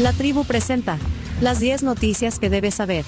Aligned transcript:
La 0.00 0.12
tribu 0.12 0.44
presenta 0.44 0.98
las 1.40 1.60
10 1.60 1.84
noticias 1.84 2.40
que 2.40 2.50
debes 2.50 2.74
saber. 2.74 3.04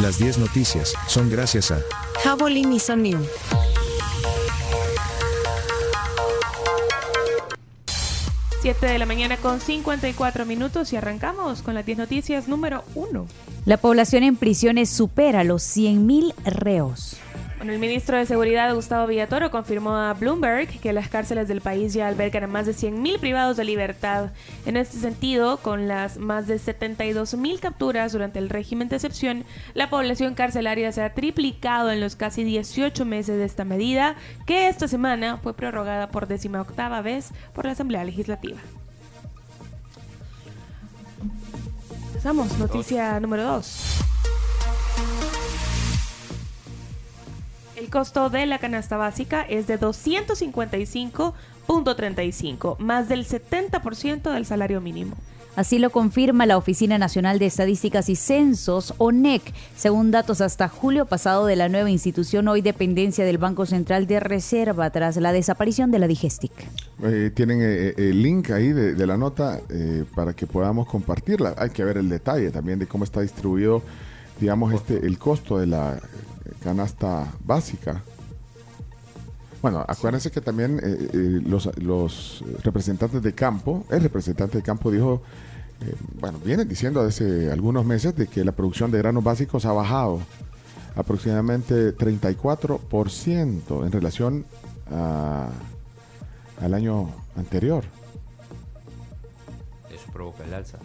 Las 0.00 0.18
10 0.18 0.38
noticias 0.38 0.94
son 1.08 1.28
gracias 1.28 1.70
a 1.70 1.78
Javelin 2.22 2.72
y 2.72 2.78
New. 2.96 3.18
7 8.62 8.86
de 8.86 8.98
la 8.98 9.04
mañana 9.04 9.36
con 9.36 9.60
54 9.60 10.46
minutos 10.46 10.90
y 10.94 10.96
arrancamos 10.96 11.60
con 11.60 11.74
las 11.74 11.84
10 11.84 11.98
noticias 11.98 12.48
número 12.48 12.82
1. 12.94 13.26
La 13.66 13.76
población 13.76 14.22
en 14.22 14.36
prisiones 14.36 14.88
supera 14.88 15.44
los 15.44 15.62
100.000 15.64 16.34
reos. 16.44 17.18
Bueno, 17.66 17.82
el 17.82 17.90
ministro 17.90 18.16
de 18.16 18.26
Seguridad, 18.26 18.72
Gustavo 18.76 19.08
Villatoro, 19.08 19.50
confirmó 19.50 19.96
a 19.96 20.14
Bloomberg 20.14 20.68
que 20.68 20.92
las 20.92 21.08
cárceles 21.08 21.48
del 21.48 21.60
país 21.60 21.94
ya 21.94 22.06
albergan 22.06 22.44
a 22.44 22.46
más 22.46 22.64
de 22.64 22.72
100.000 22.72 23.18
privados 23.18 23.56
de 23.56 23.64
libertad. 23.64 24.30
En 24.66 24.76
este 24.76 24.98
sentido, 24.98 25.56
con 25.56 25.88
las 25.88 26.16
más 26.16 26.46
de 26.46 26.60
72.000 26.60 27.58
capturas 27.58 28.12
durante 28.12 28.38
el 28.38 28.50
régimen 28.50 28.88
de 28.88 28.94
excepción, 28.94 29.44
la 29.74 29.90
población 29.90 30.36
carcelaria 30.36 30.92
se 30.92 31.02
ha 31.02 31.12
triplicado 31.12 31.90
en 31.90 32.00
los 32.00 32.14
casi 32.14 32.44
18 32.44 33.04
meses 33.04 33.36
de 33.36 33.44
esta 33.44 33.64
medida, 33.64 34.14
que 34.46 34.68
esta 34.68 34.86
semana 34.86 35.38
fue 35.38 35.52
prorrogada 35.52 36.10
por 36.10 36.28
décima 36.28 36.60
octava 36.60 37.02
vez 37.02 37.32
por 37.52 37.64
la 37.64 37.72
Asamblea 37.72 38.04
Legislativa. 38.04 38.58
Pasamos, 42.14 42.56
noticia 42.58 43.18
número 43.18 43.42
2. 43.42 44.15
El 47.76 47.88
costo 47.90 48.30
de 48.30 48.46
la 48.46 48.58
canasta 48.58 48.96
básica 48.96 49.42
es 49.42 49.66
de 49.66 49.78
255.35, 49.78 52.78
más 52.78 53.10
del 53.10 53.26
70% 53.26 54.32
del 54.32 54.46
salario 54.46 54.80
mínimo. 54.80 55.14
Así 55.56 55.78
lo 55.78 55.90
confirma 55.90 56.46
la 56.46 56.56
Oficina 56.56 56.96
Nacional 56.96 57.38
de 57.38 57.44
Estadísticas 57.44 58.08
y 58.08 58.16
Censos, 58.16 58.94
ONEC, 58.96 59.52
según 59.76 60.10
datos 60.10 60.40
hasta 60.40 60.68
julio 60.68 61.04
pasado 61.04 61.44
de 61.44 61.56
la 61.56 61.68
nueva 61.68 61.90
institución, 61.90 62.48
hoy 62.48 62.62
dependencia 62.62 63.26
del 63.26 63.36
Banco 63.36 63.66
Central 63.66 64.06
de 64.06 64.20
Reserva, 64.20 64.88
tras 64.88 65.18
la 65.18 65.32
desaparición 65.32 65.90
de 65.90 65.98
la 65.98 66.08
Digestic. 66.08 66.52
Eh, 67.02 67.30
tienen 67.34 67.60
eh, 67.60 67.88
eh, 67.88 67.94
el 67.98 68.22
link 68.22 68.52
ahí 68.52 68.72
de, 68.72 69.06
la 69.06 69.18
nota 69.18 69.60
para 70.14 70.32
que 70.32 70.46
podamos 70.46 70.86
compartirla. 70.86 71.54
Hay 71.58 71.68
que 71.68 71.84
ver 71.84 71.98
el 71.98 72.08
detalle 72.08 72.50
también 72.50 72.78
de 72.78 72.86
cómo 72.86 73.04
está 73.04 73.20
distribuido, 73.20 73.82
digamos, 74.40 74.72
este 74.72 75.06
el 75.06 75.18
costo 75.18 75.58
de 75.58 75.66
la 75.66 76.00
canasta 76.66 77.32
básica. 77.44 78.02
Bueno, 79.62 79.84
acuérdense 79.86 80.32
que 80.32 80.40
también 80.40 80.80
eh, 80.82 81.10
eh, 81.12 81.40
los, 81.44 82.42
representantes 82.64 83.22
de 83.22 83.32
campo, 83.34 83.84
el 83.88 84.02
representante 84.02 84.58
de 84.58 84.64
campo 84.64 84.90
dijo, 84.90 85.22
eh, 85.80 85.94
bueno, 86.20 86.40
vienen 86.44 86.68
diciendo 86.68 87.00
hace 87.02 87.52
algunos 87.52 87.86
meses 87.86 88.16
de 88.16 88.26
que 88.26 88.44
la 88.44 88.50
producción 88.50 88.90
de 88.90 88.98
granos 88.98 89.22
básicos 89.22 89.64
ha 89.64 89.70
bajado 89.70 90.18
aproximadamente 90.96 91.96
34% 91.96 93.86
en 93.86 93.92
relación 93.92 94.44
al 96.60 96.74
año 96.74 97.10
anterior. 97.36 97.84
Eso 99.94 100.10
provoca 100.12 100.42
el 100.42 100.52
alza. 100.52 100.78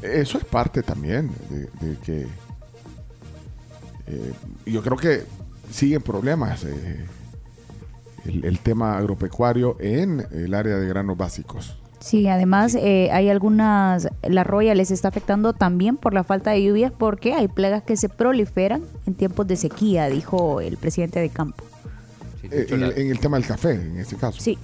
Eso 0.00 0.38
es 0.38 0.44
parte 0.44 0.82
también 0.82 1.30
de 1.50 1.98
que 1.98 2.26
eh, 4.10 4.32
yo 4.66 4.82
creo 4.82 4.96
que 4.96 5.22
siguen 5.70 6.02
problemas 6.02 6.64
eh, 6.64 7.06
el, 8.24 8.58
tema 8.58 8.98
agropecuario 8.98 9.76
en 9.78 10.26
el 10.32 10.54
área 10.54 10.76
de 10.76 10.88
granos 10.88 11.16
básicos. 11.16 11.76
Sí, 12.00 12.26
además 12.26 12.74
eh, 12.74 13.10
hay 13.12 13.28
algunas, 13.28 14.08
la 14.22 14.42
roya 14.42 14.74
les 14.74 14.90
está 14.90 15.08
afectando 15.08 15.52
también 15.52 15.96
por 15.96 16.14
la 16.14 16.24
falta 16.24 16.50
de 16.50 16.64
lluvias 16.64 16.92
porque 16.92 17.34
hay 17.34 17.46
plagas 17.46 17.82
que 17.82 17.96
se 17.96 18.08
proliferan 18.08 18.82
en 19.06 19.14
tiempos 19.14 19.46
de 19.46 19.56
sequía, 19.56 20.08
dijo 20.08 20.60
el 20.60 20.76
presidente 20.76 21.20
de 21.20 21.28
campo. 21.28 21.62
en, 22.42 22.82
el, 22.82 23.20
tema 23.20 23.36
del 23.36 23.46
café, 23.46 23.72
en 23.72 23.98
este 23.98 24.16
caso. 24.16 24.40
Sí. 24.40 24.58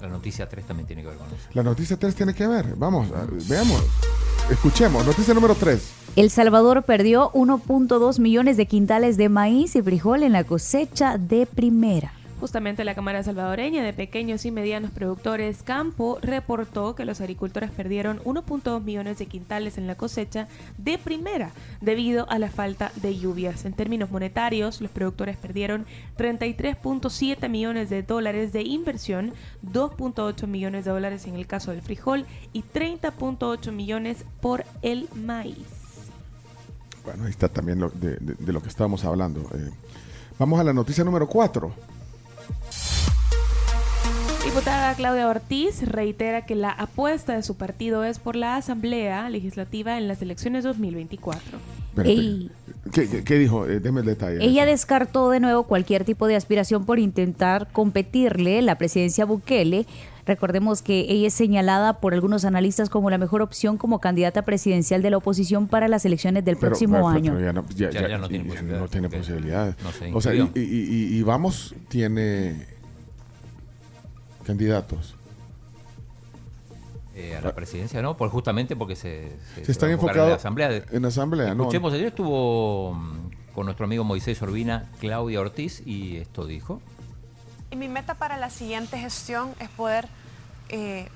La 0.00 0.08
noticia 0.08 0.48
3 0.48 0.64
también 0.64 0.86
tiene 0.86 1.02
que 1.02 1.08
ver 1.08 1.18
con 1.18 1.26
eso. 1.26 1.48
La 1.52 1.64
noticia 1.64 1.96
3 1.96 2.14
tiene 2.14 2.32
que 2.32 2.46
ver, 2.46 2.74
vamos, 2.76 3.08
veamos, 3.48 3.82
escuchemos, 4.48 5.04
noticia 5.04 5.34
número 5.34 5.54
3. 5.56 5.95
El 6.16 6.30
Salvador 6.30 6.84
perdió 6.84 7.30
1.2 7.32 8.20
millones 8.20 8.56
de 8.56 8.64
quintales 8.64 9.18
de 9.18 9.28
maíz 9.28 9.76
y 9.76 9.82
frijol 9.82 10.22
en 10.22 10.32
la 10.32 10.44
cosecha 10.44 11.18
de 11.18 11.44
primera. 11.44 12.14
Justamente 12.40 12.84
la 12.84 12.94
Cámara 12.94 13.22
Salvadoreña 13.22 13.82
de 13.82 13.92
Pequeños 13.92 14.46
y 14.46 14.50
Medianos 14.50 14.92
Productores 14.92 15.62
Campo 15.62 16.18
reportó 16.22 16.94
que 16.94 17.04
los 17.04 17.20
agricultores 17.20 17.70
perdieron 17.70 18.20
1.2 18.20 18.82
millones 18.82 19.18
de 19.18 19.26
quintales 19.26 19.76
en 19.76 19.86
la 19.86 19.94
cosecha 19.94 20.48
de 20.78 20.96
primera 20.96 21.50
debido 21.82 22.26
a 22.30 22.38
la 22.38 22.50
falta 22.50 22.92
de 23.02 23.18
lluvias. 23.18 23.66
En 23.66 23.74
términos 23.74 24.10
monetarios, 24.10 24.80
los 24.80 24.90
productores 24.90 25.36
perdieron 25.36 25.84
33.7 26.16 27.46
millones 27.50 27.90
de 27.90 28.02
dólares 28.02 28.54
de 28.54 28.62
inversión, 28.62 29.34
2.8 29.70 30.46
millones 30.46 30.86
de 30.86 30.92
dólares 30.92 31.26
en 31.26 31.34
el 31.34 31.46
caso 31.46 31.72
del 31.72 31.82
frijol 31.82 32.24
y 32.54 32.62
30.8 32.62 33.70
millones 33.70 34.24
por 34.40 34.64
el 34.80 35.10
maíz. 35.14 35.75
Bueno, 37.06 37.24
ahí 37.24 37.30
está 37.30 37.48
también 37.48 37.78
lo, 37.78 37.88
de, 37.90 38.18
lo 38.52 38.60
que 38.60 38.68
estábamos 38.68 39.04
hablando. 39.04 39.40
Eh, 39.54 39.70
vamos 40.40 40.58
a 40.58 40.64
la 40.64 40.72
noticia 40.72 41.04
número 41.04 41.28
4. 41.28 41.72
Diputada 44.44 44.94
Claudia 44.94 45.28
Ortiz 45.28 45.82
reitera 45.86 46.46
que 46.46 46.56
la 46.56 46.70
apuesta 46.70 47.34
de 47.34 47.44
su 47.44 47.56
partido 47.56 48.04
es 48.04 48.18
por 48.18 48.34
la 48.34 48.56
Asamblea 48.56 49.30
Legislativa 49.30 49.98
en 49.98 50.08
las 50.08 50.20
elecciones 50.20 50.64
2024. 50.64 51.58
¿Qué, 52.92 53.38
dijo? 53.38 53.66
Eh, 53.66 53.80
el 53.84 54.04
detalle. 54.04 54.44
Ella 54.44 54.66
descartó 54.66 55.30
de 55.30 55.40
nuevo 55.40 55.62
cualquier 55.62 56.04
tipo 56.04 56.26
de 56.26 56.34
aspiración 56.36 56.84
por 56.86 56.98
intentar 56.98 57.68
competirle 57.72 58.62
la 58.62 58.76
presidencia 58.78 59.24
Bukele 59.24 59.86
Recordemos 60.26 60.82
que 60.82 61.06
ella 61.08 61.28
es 61.28 61.34
señalada 61.34 62.00
por 62.00 62.12
algunos 62.12 62.44
analistas 62.44 62.90
como 62.90 63.10
la 63.10 63.18
mejor 63.18 63.42
opción 63.42 63.78
como 63.78 64.00
candidata 64.00 64.42
presidencial 64.42 65.00
de 65.00 65.10
la 65.10 65.18
oposición 65.18 65.68
para 65.68 65.86
las 65.86 66.04
elecciones 66.04 66.44
del 66.44 66.56
próximo 66.56 67.08
año. 67.08 67.38
ya, 67.40 67.52
no, 67.52 67.62
tiene 68.88 69.08
posibilidades. 69.08 69.76
o 70.12 70.20
sea, 70.20 70.34
y, 70.34 71.22
vamos, 71.22 71.74
tiene 71.88 72.66
candidatos. 74.44 75.14
Eh, 77.14 77.34
a 77.34 77.40
la 77.40 77.54
presidencia 77.54 78.02
no, 78.02 78.14
por 78.18 78.28
justamente 78.28 78.76
porque 78.76 78.94
se, 78.94 79.32
se, 79.64 79.72
están 79.72 79.90
enfocados 79.90 80.24
en 80.24 80.28
la 80.28 80.36
asamblea. 80.36 80.82
En 80.92 81.00
la 81.00 81.08
asamblea, 81.08 81.52
Escuchemos, 81.52 81.94
ayer 81.94 82.08
estuvo 82.08 82.92
mm, 82.92 83.54
con 83.54 83.64
nuestro 83.64 83.86
amigo 83.86 84.04
Moisés 84.04 84.42
Orbina, 84.42 84.90
Claudia 85.00 85.40
Ortiz, 85.40 85.82
y 85.86 86.16
esto 86.16 86.46
dijo. 86.46 86.82
Y 87.70 87.76
mi 87.76 87.88
meta 87.88 88.14
para 88.14 88.36
la 88.36 88.50
siguiente 88.50 88.98
gestión 88.98 89.54
es 89.58 89.68
poder 89.70 90.08
eh, 90.68 91.08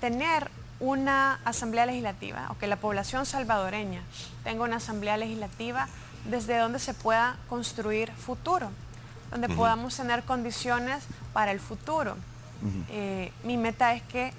tener 0.00 0.50
una 0.78 1.40
asamblea 1.44 1.86
legislativa 1.86 2.48
o 2.50 2.58
que 2.58 2.66
la 2.66 2.76
población 2.76 3.26
salvadoreña 3.26 4.02
tenga 4.44 4.64
una 4.64 4.76
asamblea 4.76 5.16
legislativa 5.16 5.88
desde 6.24 6.58
donde 6.58 6.78
se 6.78 6.94
pueda 6.94 7.36
construir 7.48 8.10
futuro, 8.12 8.70
donde 9.30 9.48
podamos 9.48 9.96
tener 9.96 10.22
condiciones 10.24 11.04
para 11.32 11.52
el 11.52 11.60
futuro. 11.60 12.16
Eh, 12.90 13.32
mi 13.44 13.56
meta 13.56 13.94
es 13.94 14.02
que 14.02 14.32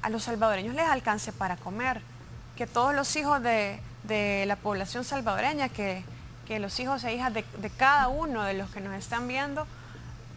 a 0.00 0.10
los 0.10 0.24
salvadoreños 0.24 0.74
les 0.74 0.86
alcance 0.86 1.32
para 1.32 1.56
comer, 1.56 2.00
que 2.56 2.66
todos 2.66 2.94
los 2.94 3.14
hijos 3.16 3.42
de, 3.42 3.80
la 4.46 4.56
población 4.56 5.04
salvadoreña, 5.04 5.68
que, 5.68 6.04
los 6.58 6.78
hijos 6.80 7.02
e 7.04 7.14
hijas 7.14 7.32
de 7.32 7.70
cada 7.78 8.08
uno 8.08 8.42
de 8.44 8.52
los 8.52 8.68
que 8.68 8.82
nos 8.82 8.92
están 8.92 9.26
viendo, 9.26 9.66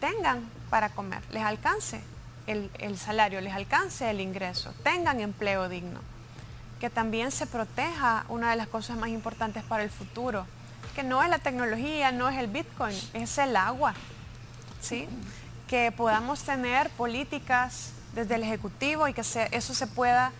tengan 0.00 0.48
para 0.70 0.88
comer, 0.90 1.22
les 1.30 1.42
alcance 1.42 2.00
el, 2.46 2.98
salario, 2.98 3.40
les 3.40 3.52
alcance 3.52 4.08
el 4.08 4.20
ingreso, 4.20 4.72
tengan 4.82 5.20
empleo 5.20 5.68
digno. 5.68 6.00
Que 6.80 6.90
también 6.90 7.30
se 7.30 7.46
proteja 7.46 8.26
una 8.28 8.50
de 8.50 8.56
las 8.56 8.68
cosas 8.68 8.98
más 8.98 9.08
importantes 9.08 9.64
para 9.64 9.82
el 9.82 9.90
futuro, 9.90 10.46
que 10.94 11.02
no 11.02 11.22
es 11.22 11.30
la 11.30 11.38
tecnología, 11.38 12.12
no 12.12 12.28
es 12.28 12.38
el 12.38 12.48
Bitcoin, 12.48 12.96
es 13.14 13.38
el 13.38 13.56
agua. 13.56 13.94
¿sí? 14.80 15.08
Que 15.68 15.90
podamos 15.90 16.42
tener 16.42 16.90
políticas 16.90 17.92
desde 18.14 18.36
el 18.36 18.42
Ejecutivo 18.42 19.08
y 19.08 19.12
que 19.12 19.22
eso 19.22 19.74
se 19.74 19.86
pueda 19.86 20.32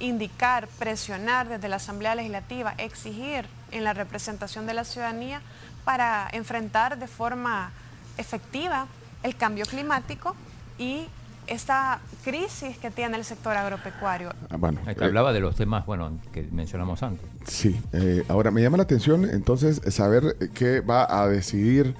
indicar, 0.00 0.66
presionar 0.78 1.48
desde 1.48 1.68
la 1.68 1.76
Asamblea 1.76 2.14
Legislativa, 2.14 2.74
exigir 2.78 3.46
en 3.70 3.84
la 3.84 3.92
representación 3.92 4.66
de 4.66 4.74
la 4.74 4.84
ciudadanía 4.84 5.42
para 5.84 6.28
enfrentar 6.32 6.98
de 6.98 7.06
forma 7.06 7.72
efectiva 8.20 8.86
el 9.22 9.36
cambio 9.36 9.64
climático 9.66 10.34
y 10.78 11.06
esta 11.46 12.00
crisis 12.22 12.78
que 12.78 12.90
tiene 12.90 13.16
el 13.16 13.24
sector 13.24 13.56
agropecuario. 13.56 14.30
Ah, 14.48 14.56
bueno, 14.56 14.80
eh, 14.86 14.94
hablaba 15.00 15.32
de 15.32 15.40
los 15.40 15.56
temas 15.56 15.84
bueno, 15.84 16.12
que 16.32 16.42
mencionamos 16.52 17.02
antes. 17.02 17.26
Sí, 17.44 17.80
eh, 17.92 18.24
ahora 18.28 18.50
me 18.50 18.62
llama 18.62 18.76
la 18.76 18.84
atención 18.84 19.28
entonces 19.28 19.80
saber 19.88 20.36
qué 20.54 20.80
va 20.80 21.22
a 21.22 21.26
decidir 21.28 21.94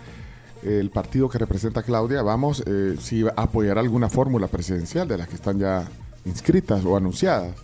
el 0.63 0.91
partido 0.91 1.29
que 1.29 1.39
representa 1.39 1.81
a 1.81 1.83
Claudia. 1.83 2.23
Vamos, 2.23 2.63
eh, 2.67 2.97
si 3.01 3.23
va 3.23 3.33
a 3.37 3.43
apoyar 3.43 3.79
alguna 3.79 4.09
fórmula 4.09 4.47
presidencial 4.47 5.09
de 5.09 5.19
las 5.19 5.27
que 5.27 5.35
están 5.35 5.59
ya 5.59 5.85
inscritas 6.25 6.85
o 6.85 6.97
anunciadas. 6.97 7.55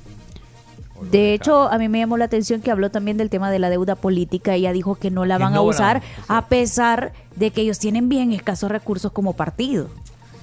De 1.11 1.35
hecho, 1.35 1.71
a 1.71 1.79
mí 1.79 1.89
me 1.89 1.99
llamó 1.99 2.17
la 2.17 2.25
atención 2.27 2.61
que 2.61 2.71
habló 2.71 2.91
también 2.91 3.17
del 3.17 3.31
tema 3.31 3.51
de 3.51 3.59
la 3.59 3.71
deuda 3.71 3.95
política. 3.97 4.55
Ella 4.55 4.73
dijo 4.73 4.97
que 4.97 5.11
no 5.11 5.25
la 5.25 5.39
van 5.39 5.53
no 5.53 5.59
a 5.59 5.61
van 5.63 5.67
a 5.67 5.71
usar 5.71 6.03
a 6.29 6.47
pesar 6.47 7.13
de 7.37 7.51
que 7.51 7.61
ellos 7.63 7.79
tienen 7.79 8.09
bien 8.09 8.33
escasos 8.33 8.71
recursos 8.71 9.13
como 9.13 9.35
partido. 9.35 9.89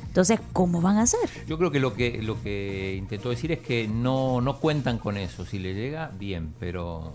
Entonces, 0.07 0.39
¿cómo 0.53 0.79
van 0.79 0.97
a 0.97 1.01
hacer? 1.03 1.27
Yo 1.47 1.57
creo 1.57 1.71
que 1.71 1.79
lo 1.79 1.95
que 1.95 2.21
lo 2.21 2.39
que 2.43 2.95
intentó 2.99 3.31
decir 3.31 3.51
es 3.51 3.59
que 3.59 3.87
no, 3.87 4.41
no 4.41 4.59
cuentan 4.59 4.99
con 4.99 5.17
eso. 5.17 5.43
Si 5.43 5.57
le 5.57 5.73
llega, 5.73 6.11
bien, 6.19 6.53
pero 6.59 7.13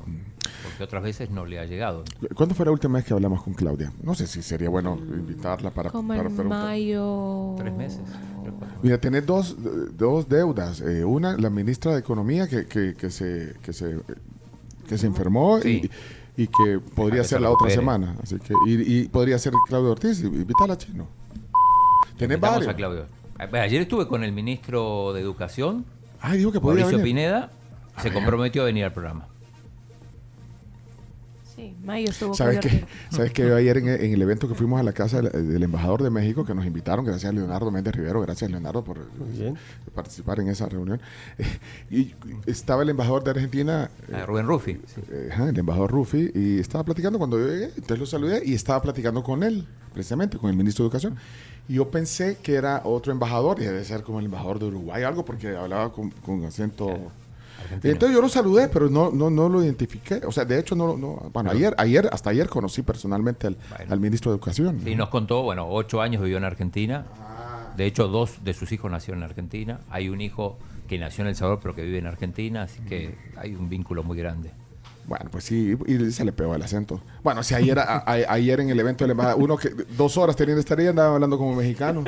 porque 0.65 0.83
otras 0.83 1.05
veces 1.05 1.31
no 1.31 1.47
le 1.47 1.61
ha 1.61 1.65
llegado. 1.65 2.03
¿Cuándo 2.35 2.57
fue 2.57 2.67
la 2.67 2.73
última 2.73 2.95
vez 2.99 3.05
que 3.05 3.15
hablamos 3.15 3.45
con 3.45 3.55
Claudia? 3.55 3.93
No 4.03 4.15
sé 4.15 4.27
si 4.27 4.43
sería 4.43 4.69
bueno 4.69 4.99
invitarla 4.99 5.71
para, 5.71 5.91
Como 5.91 6.09
para 6.09 6.23
en 6.29 6.35
preguntar. 6.35 6.65
mayo. 6.65 7.55
Tres 7.57 7.73
meses. 7.75 8.01
Mira, 8.83 8.99
tenés 8.99 9.25
dos, 9.27 9.57
dos 9.97 10.29
deudas. 10.29 10.81
Eh, 10.81 11.05
una, 11.05 11.37
la 11.37 11.51
ministra 11.51 11.93
de 11.93 12.01
Economía 12.01 12.47
que, 12.49 12.67
que, 12.67 12.95
que 12.95 13.11
se, 13.11 13.55
que, 13.63 13.73
se, 13.73 13.99
que 14.89 14.99
se 14.99 15.07
enfermó 15.07 15.61
Sí. 15.61 15.89
y, 16.37 16.43
y 16.43 16.47
que 16.47 16.79
podría 16.95 17.25
ser 17.25 17.41
la 17.41 17.51
otra 17.51 17.69
semana. 17.71 18.17
Así 18.23 18.39
que, 18.39 18.55
y, 18.67 19.01
y 19.03 19.09
podría 19.09 19.39
ser 19.39 19.53
Claudio 19.67 19.91
Ortiz. 19.93 20.23
Invítala, 20.23 20.77
chino. 20.79 21.07
Tenés 22.17 22.41
varios. 22.41 22.69
a 22.69 22.75
Claudio. 22.75 23.07
A- 23.39 23.45
Ayer 23.63 23.83
estuve 23.83 24.07
con 24.09 24.25
el 24.25 24.33
ministro 24.33 25.13
de 25.13 25.21
Educación, 25.21 25.85
dijo 26.33 26.51
que 26.53 26.61
Mauricio 26.61 26.91
venir. 26.99 27.05
Pineda, 27.05 27.51
se 28.03 28.13
comprometió 28.13 28.63
a 28.63 28.65
venir 28.67 28.85
al 28.85 28.93
programa. 28.93 29.29
Sí, 31.59 31.75
mayo 31.83 32.09
estuvo 32.09 32.35
¿Sabes? 32.35 32.59
Ortiz. 32.59 32.85
¿Sabes 33.11 33.33
qué? 33.33 33.53
Ayer 33.53 33.79
en, 33.79 33.89
en 33.89 34.13
el 34.13 34.23
evento 34.23 34.47
que 34.49 34.55
fuimos 34.55 34.79
a 34.79 34.85
la 34.85 34.93
casa 34.93 35.21
del, 35.21 35.53
del 35.53 35.63
embajador 35.65 36.05
de 36.05 36.11
México, 36.11 36.45
que 36.45 36.55
nos 36.55 36.65
invitaron, 36.65 37.05
gracias 37.05 37.31
a 37.31 37.35
Leonardo 37.35 37.73
Méndez 37.73 37.97
Rivero, 37.97 38.21
gracias 38.21 38.49
Leonardo 38.49 38.85
por 38.85 38.99
eh, 38.99 39.55
participar 39.93 40.39
en 40.39 40.49
esa 40.51 40.69
reunión. 40.69 41.01
y 41.91 42.15
estaba 42.47 42.85
el 42.85 42.91
embajador 42.91 43.25
de 43.25 43.31
Argentina, 43.31 43.91
A 44.13 44.25
Rubén 44.25 44.47
Rufi. 44.47 44.75
sí. 44.87 45.01
eh, 45.11 45.31
el 45.37 45.59
embajador 45.59 45.91
Rufi, 45.91 46.31
y 46.33 46.61
estaba 46.61 46.85
platicando 46.85 47.19
cuando 47.19 47.41
yo 47.41 47.49
llegué, 47.49 47.65
entonces 47.65 47.99
lo 47.99 48.07
saludé 48.07 48.43
y 48.45 48.55
estaba 48.55 48.81
platicando 48.81 49.25
con 49.25 49.43
él, 49.43 49.67
precisamente, 49.93 50.39
con 50.39 50.51
el 50.51 50.57
ministro 50.57 50.85
de 50.85 50.87
Educación. 50.87 51.17
Y 51.69 51.75
yo 51.75 51.91
pensé 51.91 52.37
que 52.41 52.55
era 52.55 52.83
otro 52.85 53.11
embajador, 53.11 53.61
y 53.61 53.65
debe 53.65 53.85
ser 53.85 54.03
como 54.05 54.21
el 54.21 54.27
embajador 54.27 54.61
de 54.61 54.67
Uruguay, 54.67 55.03
algo, 55.03 55.25
porque 55.25 55.57
hablaba 55.57 55.91
con, 55.91 56.11
con 56.11 56.45
acento... 56.45 57.11
Argentina. 57.63 57.93
Entonces 57.93 58.15
yo 58.17 58.23
lo 58.23 58.29
saludé, 58.29 58.69
pero 58.69 58.89
no, 58.89 59.11
no, 59.11 59.31
no 59.31 59.49
lo 59.49 59.63
identifiqué. 59.63 60.21
O 60.27 60.33
sea, 60.33 60.45
de 60.45 60.59
hecho, 60.59 60.75
no, 60.75 60.97
no 60.97 61.31
bueno, 61.33 61.51
ayer, 61.51 61.75
ayer, 61.79 62.09
hasta 62.13 62.31
ayer 62.31 62.49
conocí 62.49 62.83
personalmente 62.83 63.47
al, 63.49 63.57
Bueno. 63.71 63.93
al 63.93 64.01
ministro 64.01 64.31
de 64.31 64.37
Educación. 64.37 64.81
Sí, 64.85 64.95
nos 64.95 65.09
contó, 65.09 65.43
bueno, 65.43 65.67
ocho 65.69 66.01
años 66.01 66.23
vivió 66.23 66.39
en 66.39 66.45
Argentina. 66.45 67.05
De 67.77 67.87
hecho, 67.87 68.09
dos 68.09 68.43
de 68.45 68.55
sus 68.55 68.73
hijos 68.73 68.91
nacieron 68.91 69.23
en 69.23 69.29
Argentina. 69.29 69.81
Hay 69.91 70.09
un 70.09 70.21
hijo 70.21 70.59
que 70.89 70.99
nació 70.99 71.23
en 71.23 71.29
El 71.29 71.37
Salvador, 71.37 71.61
pero 71.63 71.75
que 71.75 71.83
vive 71.83 71.99
en 71.99 72.07
Argentina, 72.07 72.63
así 72.63 72.81
que 72.81 73.15
hay 73.37 73.55
un 73.55 73.69
vínculo 73.69 74.03
muy 74.03 74.17
grande. 74.19 74.51
Bueno, 75.07 75.31
pues 75.31 75.45
sí, 75.45 75.75
y 75.87 76.11
se 76.11 76.25
le 76.25 76.33
pegó 76.33 76.55
el 76.55 76.61
acento. 76.63 77.01
Bueno, 77.23 77.43
si 77.43 77.55
ayer, 77.55 77.79
a- 77.79 77.99
a- 78.07 78.33
ayer 78.33 78.61
en 78.61 78.69
el 78.71 78.79
evento 78.81 79.05
de 79.05 79.09
la 79.09 79.13
embajada, 79.13 79.37
uno 79.37 79.57
que 79.57 79.71
dos 79.97 80.17
horas 80.19 80.37
teniendo 80.37 80.61
esta 80.61 80.75
ahí 80.75 80.87
andaba 80.87 81.15
hablando 81.15 81.39
como 81.39 81.55
mexicano. 81.55 82.05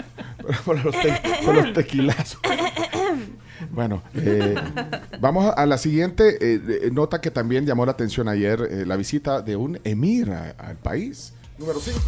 por, 0.66 0.84
los 0.84 0.94
te- 1.00 1.20
por 1.44 1.54
los 1.54 1.72
tequilazos. 1.72 2.38
Bueno, 3.74 4.02
eh, 4.14 4.54
vamos 5.20 5.52
a 5.56 5.66
la 5.66 5.78
siguiente 5.78 6.36
eh, 6.40 6.60
eh, 6.84 6.90
nota 6.92 7.20
que 7.20 7.30
también 7.30 7.66
llamó 7.66 7.84
la 7.84 7.92
atención 7.92 8.28
ayer, 8.28 8.60
eh, 8.70 8.86
la 8.86 8.96
visita 8.96 9.42
de 9.42 9.56
un 9.56 9.80
emir 9.84 10.30
al 10.30 10.76
país. 10.76 11.32
Número 11.58 11.80
5. 11.80 12.00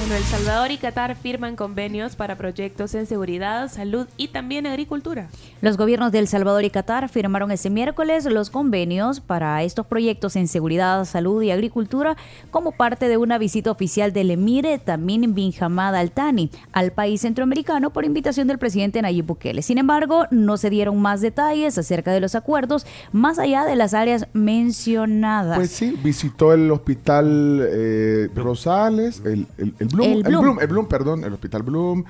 Bueno, 0.00 0.14
El 0.14 0.22
Salvador 0.22 0.70
y 0.70 0.78
Qatar 0.78 1.14
firman 1.14 1.56
convenios 1.56 2.16
para 2.16 2.38
proyectos 2.38 2.94
en 2.94 3.04
seguridad, 3.04 3.70
salud 3.70 4.06
y 4.16 4.28
también 4.28 4.66
agricultura. 4.66 5.28
Los 5.60 5.76
gobiernos 5.76 6.10
de 6.10 6.20
El 6.20 6.26
Salvador 6.26 6.64
y 6.64 6.70
Qatar 6.70 7.10
firmaron 7.10 7.50
este 7.50 7.68
miércoles 7.68 8.24
los 8.24 8.48
convenios 8.48 9.20
para 9.20 9.62
estos 9.62 9.84
proyectos 9.84 10.36
en 10.36 10.48
seguridad, 10.48 11.04
salud 11.04 11.42
y 11.42 11.50
agricultura 11.50 12.16
como 12.50 12.72
parte 12.72 13.08
de 13.08 13.18
una 13.18 13.36
visita 13.36 13.70
oficial 13.70 14.14
del 14.14 14.30
emir 14.30 14.66
Tamim 14.82 15.34
bin 15.34 15.52
Hamad 15.60 15.94
Al 15.94 16.12
Thani 16.12 16.50
al 16.72 16.92
país 16.92 17.20
centroamericano 17.20 17.90
por 17.90 18.06
invitación 18.06 18.48
del 18.48 18.58
presidente 18.58 19.02
Nayib 19.02 19.26
Bukele. 19.26 19.60
Sin 19.60 19.76
embargo, 19.76 20.24
no 20.30 20.56
se 20.56 20.70
dieron 20.70 20.98
más 20.98 21.20
detalles 21.20 21.76
acerca 21.76 22.10
de 22.10 22.20
los 22.20 22.34
acuerdos 22.34 22.86
más 23.12 23.38
allá 23.38 23.66
de 23.66 23.76
las 23.76 23.92
áreas 23.92 24.28
mencionadas. 24.32 25.58
Pues 25.58 25.70
sí, 25.72 25.94
visitó 26.02 26.54
el 26.54 26.70
hospital 26.70 27.60
eh, 27.70 28.30
Rosales, 28.34 29.20
el, 29.26 29.46
el, 29.58 29.74
el 29.78 29.89
Bloom, 29.92 30.10
El 30.10 30.16
el 30.18 30.22
Bloom. 30.36 30.60
El 30.60 30.66
Bloom, 30.66 30.86
perdón, 30.86 31.24
el 31.24 31.32
hospital 31.32 31.62
Bloom. 31.62 32.04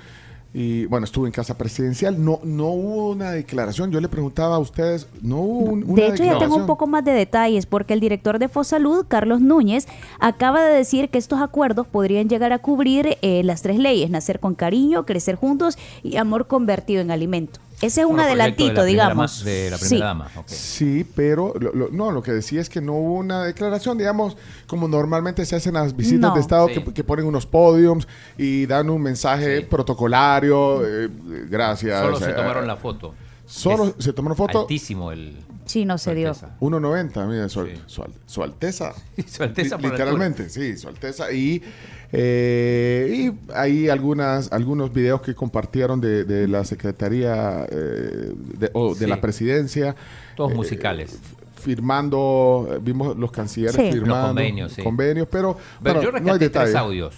Y 0.52 0.86
bueno, 0.86 1.04
estuvo 1.04 1.26
en 1.26 1.32
casa 1.32 1.56
presidencial. 1.56 2.24
No, 2.24 2.40
no 2.42 2.70
hubo 2.70 3.10
una 3.10 3.30
declaración. 3.30 3.92
Yo 3.92 4.00
le 4.00 4.08
preguntaba 4.08 4.56
a 4.56 4.58
ustedes, 4.58 5.06
no 5.22 5.36
hubo 5.36 5.70
un- 5.70 5.84
una 5.84 5.94
De 6.02 6.08
hecho, 6.08 6.24
ya 6.24 6.38
tengo 6.40 6.56
un 6.56 6.66
poco 6.66 6.88
más 6.88 7.04
de 7.04 7.12
detalles 7.12 7.66
porque 7.66 7.94
el 7.94 8.00
director 8.00 8.40
de 8.40 8.48
Fosalud, 8.48 9.06
Carlos 9.06 9.40
Núñez, 9.40 9.86
acaba 10.18 10.64
de 10.64 10.74
decir 10.74 11.08
que 11.08 11.18
estos 11.18 11.40
acuerdos 11.40 11.86
podrían 11.86 12.28
llegar 12.28 12.52
a 12.52 12.58
cubrir 12.58 13.16
eh, 13.22 13.42
las 13.44 13.62
tres 13.62 13.78
leyes, 13.78 14.10
nacer 14.10 14.40
con 14.40 14.56
cariño, 14.56 15.06
crecer 15.06 15.36
juntos 15.36 15.78
y 16.02 16.16
amor 16.16 16.48
convertido 16.48 17.00
en 17.00 17.12
alimento. 17.12 17.60
Ese 17.80 18.00
es 18.02 18.06
un 18.06 18.12
Bueno, 18.12 18.24
de 18.24 18.28
adelantito, 18.30 18.64
la 18.74 18.82
primera 18.82 19.04
digamos. 19.04 19.44
De 19.44 19.70
la 19.70 19.78
Sí. 19.78 19.84
primera 19.88 20.06
dama. 20.06 20.30
ok. 20.36 20.48
Sí, 20.48 21.06
pero 21.14 21.54
lo- 21.58 21.72
lo- 21.72 21.88
no, 21.90 22.10
lo 22.12 22.22
que 22.22 22.32
decía 22.32 22.60
es 22.60 22.68
que 22.68 22.80
no 22.80 22.92
hubo 22.94 23.14
una 23.14 23.44
declaración, 23.44 23.96
digamos, 23.96 24.36
como 24.66 24.86
normalmente 24.86 25.44
se 25.46 25.56
hacen 25.56 25.74
las 25.74 25.96
visitas 25.96 26.30
No. 26.30 26.34
de 26.34 26.40
Estado, 26.40 26.68
Sí. 26.68 26.74
que, 26.82 26.92
que 26.92 27.04
ponen 27.04 27.24
unos 27.24 27.46
podiums 27.46 28.06
y 28.36 28.66
dan 28.66 28.90
un 28.90 29.00
mensaje 29.02 29.60
Sí. 29.60 29.66
protocolario. 29.68 30.82
eh, 30.86 31.08
gracias. 31.48 32.00
Solo 32.02 32.18
se 32.18 32.30
eh, 32.30 32.34
tomaron 32.34 32.66
la 32.66 32.76
foto. 32.76 33.14
Solo 33.46 33.94
Es 33.98 34.04
se 34.04 34.12
tomaron 34.12 34.36
foto. 34.36 34.60
Altísimo 34.60 35.10
el. 35.12 35.36
Sí, 35.64 35.84
no 35.84 35.98
se 35.98 36.14
dio. 36.14 36.28
Alteza. 36.28 36.50
1.90, 36.60 37.26
mire, 37.26 37.48
su, 37.48 37.64
Sí. 37.64 37.72
su 37.86 38.02
al- 38.02 38.12
su 38.26 38.42
Alteza. 38.42 38.92
Su 39.26 39.42
Alteza 39.42 39.78
por 39.78 39.90
Literalmente, 39.90 40.48
sí, 40.50 40.76
su 40.76 40.88
Alteza. 40.88 41.32
Y, 41.32 41.62
eh, 42.12 43.30
y 43.32 43.52
hay 43.54 43.88
algunas, 43.88 44.50
algunos 44.52 44.92
videos 44.92 45.20
que 45.22 45.34
compartieron 45.34 46.00
de, 46.00 46.24
de 46.24 46.48
la 46.48 46.64
Secretaría 46.64 47.66
eh, 47.70 48.32
de, 48.58 48.70
o 48.74 48.94
de 48.94 49.04
Sí. 49.04 49.06
la 49.06 49.20
Presidencia. 49.20 49.94
Todos 50.36 50.52
eh, 50.52 50.54
musicales. 50.56 51.18
Firmando, 51.60 52.78
vimos 52.82 53.16
los 53.16 53.30
cancilleres 53.30 53.76
Sí. 53.76 53.92
firmando 53.92 54.16
Los 54.16 54.26
convenios, 54.28 54.72
sí. 54.72 54.82
convenios, 54.82 55.28
pero, 55.30 55.56
Pero 55.82 56.00
bueno, 56.00 56.02
yo 56.02 56.10
no 56.12 56.16
hay 56.18 56.22
rescaté 56.24 56.38
tres 56.38 56.52
detalles. 56.52 56.74
audios. 56.76 57.14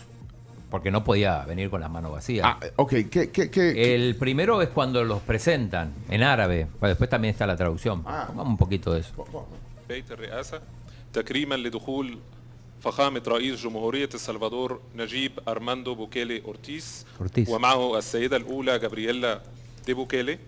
Porque 0.70 0.90
no 0.90 1.04
podía 1.04 1.44
venir 1.44 1.68
con 1.68 1.82
las 1.82 1.90
manos 1.90 2.12
vacías. 2.12 2.46
Ah, 2.48 2.58
ok, 2.76 2.90
¿qué, 3.10 3.30
qué, 3.30 3.50
qué- 3.50 3.94
El 3.94 4.16
primero 4.16 4.62
es 4.62 4.70
cuando 4.70 5.04
los 5.04 5.20
presentan 5.20 5.92
en 6.08 6.22
árabe. 6.22 6.66
Pero 6.80 6.88
después 6.88 7.10
también 7.10 7.32
está 7.32 7.46
la 7.46 7.56
traducción. 7.56 8.02
Ah. 8.06 8.24
Pongamos 8.28 8.52
un 8.52 8.56
poquito 8.56 8.92
de 8.94 9.00
eso. 9.00 9.12
فخامة 12.84 13.22
رئيس 13.28 13.60
جمهورية 13.60 14.08
السلفادور 14.14 14.80
نجيب 14.96 15.32
أرماندو 15.48 15.94
بوكيلي 15.94 16.42
أورتيس 16.44 17.06
أورتيس. 17.20 17.48
ومعه 17.48 17.98
السيدة 17.98 18.36
الأولى 18.36 18.78
جابرييلا 18.78 19.42
دي 19.86 19.94
بوكيلي 19.94 20.38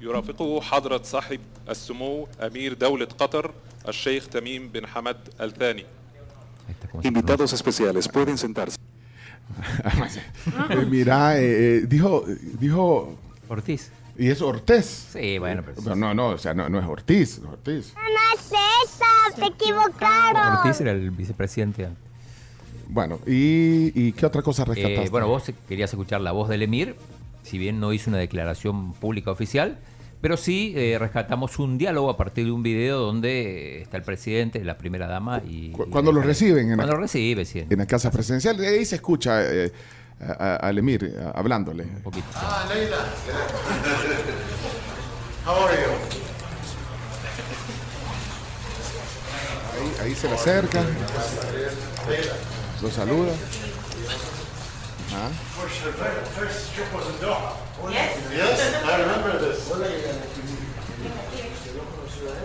يرافقه 0.00 0.60
حضرة 0.60 1.02
صاحب 1.02 1.40
السمو 1.68 2.28
أمير 2.40 2.72
دولة 2.72 3.06
قطر 3.06 3.52
الشيخ 3.88 4.28
تميم 4.28 4.68
بن 4.68 4.86
حمد 4.86 5.16
الثاني 5.40 5.84
Ahí 6.68 6.74
está, 6.74 6.88
¿cómo 6.88 7.02
se 7.02 7.08
Invitados 7.08 7.52
especiales, 7.52 8.08
pueden 8.08 8.38
sentarse. 8.38 8.76
eh, 10.70 10.86
mira, 10.88 11.38
eh, 11.38 11.42
eh, 11.78 11.80
dijo, 11.86 12.24
dijo? 12.60 13.18
Ortiz. 13.48 13.90
Y 14.18 14.28
es 14.30 14.40
Ortiz. 14.42 15.08
Sí, 15.12 15.38
bueno, 15.38 15.62
pero. 15.64 15.80
No, 15.82 15.94
no, 15.96 16.14
no, 16.14 16.26
o 16.28 16.38
sea, 16.38 16.54
no, 16.54 16.68
no 16.68 16.78
es 16.78 16.86
Ortiz, 16.86 17.38
no 17.40 17.48
es 17.48 17.52
Ortiz. 17.54 17.94
No 17.94 18.38
es 18.38 18.46
esa, 18.46 19.36
te 19.40 19.46
equivocaron. 19.46 20.56
Ortiz 20.58 20.80
era 20.80 20.90
el 20.92 21.10
vicepresidente. 21.10 21.86
antes. 21.86 22.02
Bueno, 22.88 23.18
¿y, 23.26 23.92
y 23.98 24.12
qué 24.12 24.26
otra 24.26 24.42
cosa 24.42 24.64
rescataste? 24.64 25.04
Eh, 25.06 25.10
bueno, 25.10 25.26
vos 25.28 25.44
querías 25.68 25.90
escuchar 25.90 26.20
la 26.20 26.32
voz 26.32 26.48
del 26.50 26.62
Emir, 26.62 26.94
si 27.42 27.56
bien 27.56 27.80
no 27.80 27.92
hizo 27.92 28.10
una 28.10 28.18
declaración 28.18 28.92
pública 28.92 29.30
oficial, 29.30 29.78
pero 30.20 30.36
sí 30.36 30.74
eh, 30.76 30.98
rescatamos 31.00 31.58
un 31.58 31.78
diálogo 31.78 32.10
a 32.10 32.16
partir 32.18 32.44
de 32.44 32.50
un 32.52 32.62
video 32.62 32.98
donde 33.00 33.78
eh, 33.78 33.82
está 33.82 33.96
el 33.96 34.02
presidente, 34.02 34.62
la 34.62 34.76
primera 34.76 35.06
dama 35.06 35.40
y... 35.48 35.70
Cu- 35.70 35.88
cuando 35.90 36.12
lo 36.12 36.20
reciben 36.20 36.64
en 36.64 36.70
la- 36.72 36.76
Cuando 36.76 36.94
lo 36.96 37.00
recibe, 37.00 37.44
sí. 37.46 37.64
en 37.68 37.78
la 37.78 37.86
casa 37.86 38.10
presidencial, 38.10 38.60
ahí 38.60 38.84
se 38.84 38.96
escucha 38.96 39.42
eh, 39.42 39.72
a- 40.28 40.32
a- 40.44 40.56
al 40.56 40.78
emir 40.78 41.04
eh, 41.04 41.32
hablándole. 41.34 41.84
Un 41.84 42.02
poquito. 42.02 42.26
Ahí, 49.74 50.06
ahí 50.06 50.14
se 50.14 50.28
le 50.28 50.34
acerca, 50.34 50.82
lo 52.82 52.90
saluda. 52.90 53.32
Ajá. 55.12 55.28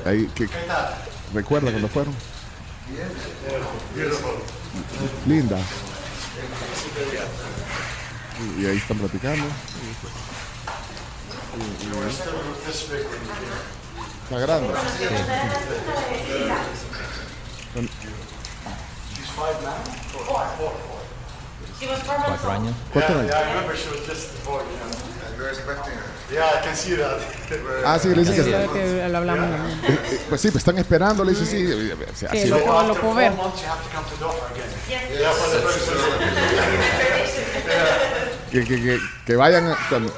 Ahí, 0.05 0.29
¿qué- 0.35 0.49
¿Recuerda 1.33 1.69
cuando 1.71 1.87
fueron? 1.89 2.13
Linda. 5.27 5.57
Y, 8.39 8.63
y 8.63 8.65
ahí 8.67 8.77
están 8.77 8.97
platicando. 8.97 9.45
Está 14.29 14.39
grande. 14.39 14.73
Cuatro 22.25 22.51
años. 22.51 22.73
Cuatro 22.93 23.19
años. 23.19 23.31
Ah, 27.85 27.99
sí, 27.99 28.09
le 28.09 28.15
dice 28.23 28.35
que 28.35 28.43
Sí. 28.43 28.51
Lo 28.51 28.73
que 28.73 29.07
lo 29.09 29.17
hablamos. 29.17 29.49
Eh, 29.49 29.77
eh, 29.87 30.21
Pues 30.29 30.41
sí, 30.41 30.51
pues 30.51 30.61
están 30.61 30.77
esperando, 30.77 31.23
le 31.23 31.31
dice 31.31 31.45
sí. 31.45 31.65
Que 32.19 32.27
así 32.27 32.47
lo, 32.49 32.63
puedo- 32.63 32.83
lo 32.87 32.95
puedo 32.95 33.13
ver. 33.15 33.31
que, 38.51 38.63
que, 38.63 38.75
que, 38.81 38.97
que 39.25 39.35
vayan. 39.35 39.65
a- 39.67 39.77
cuando- 39.89 40.13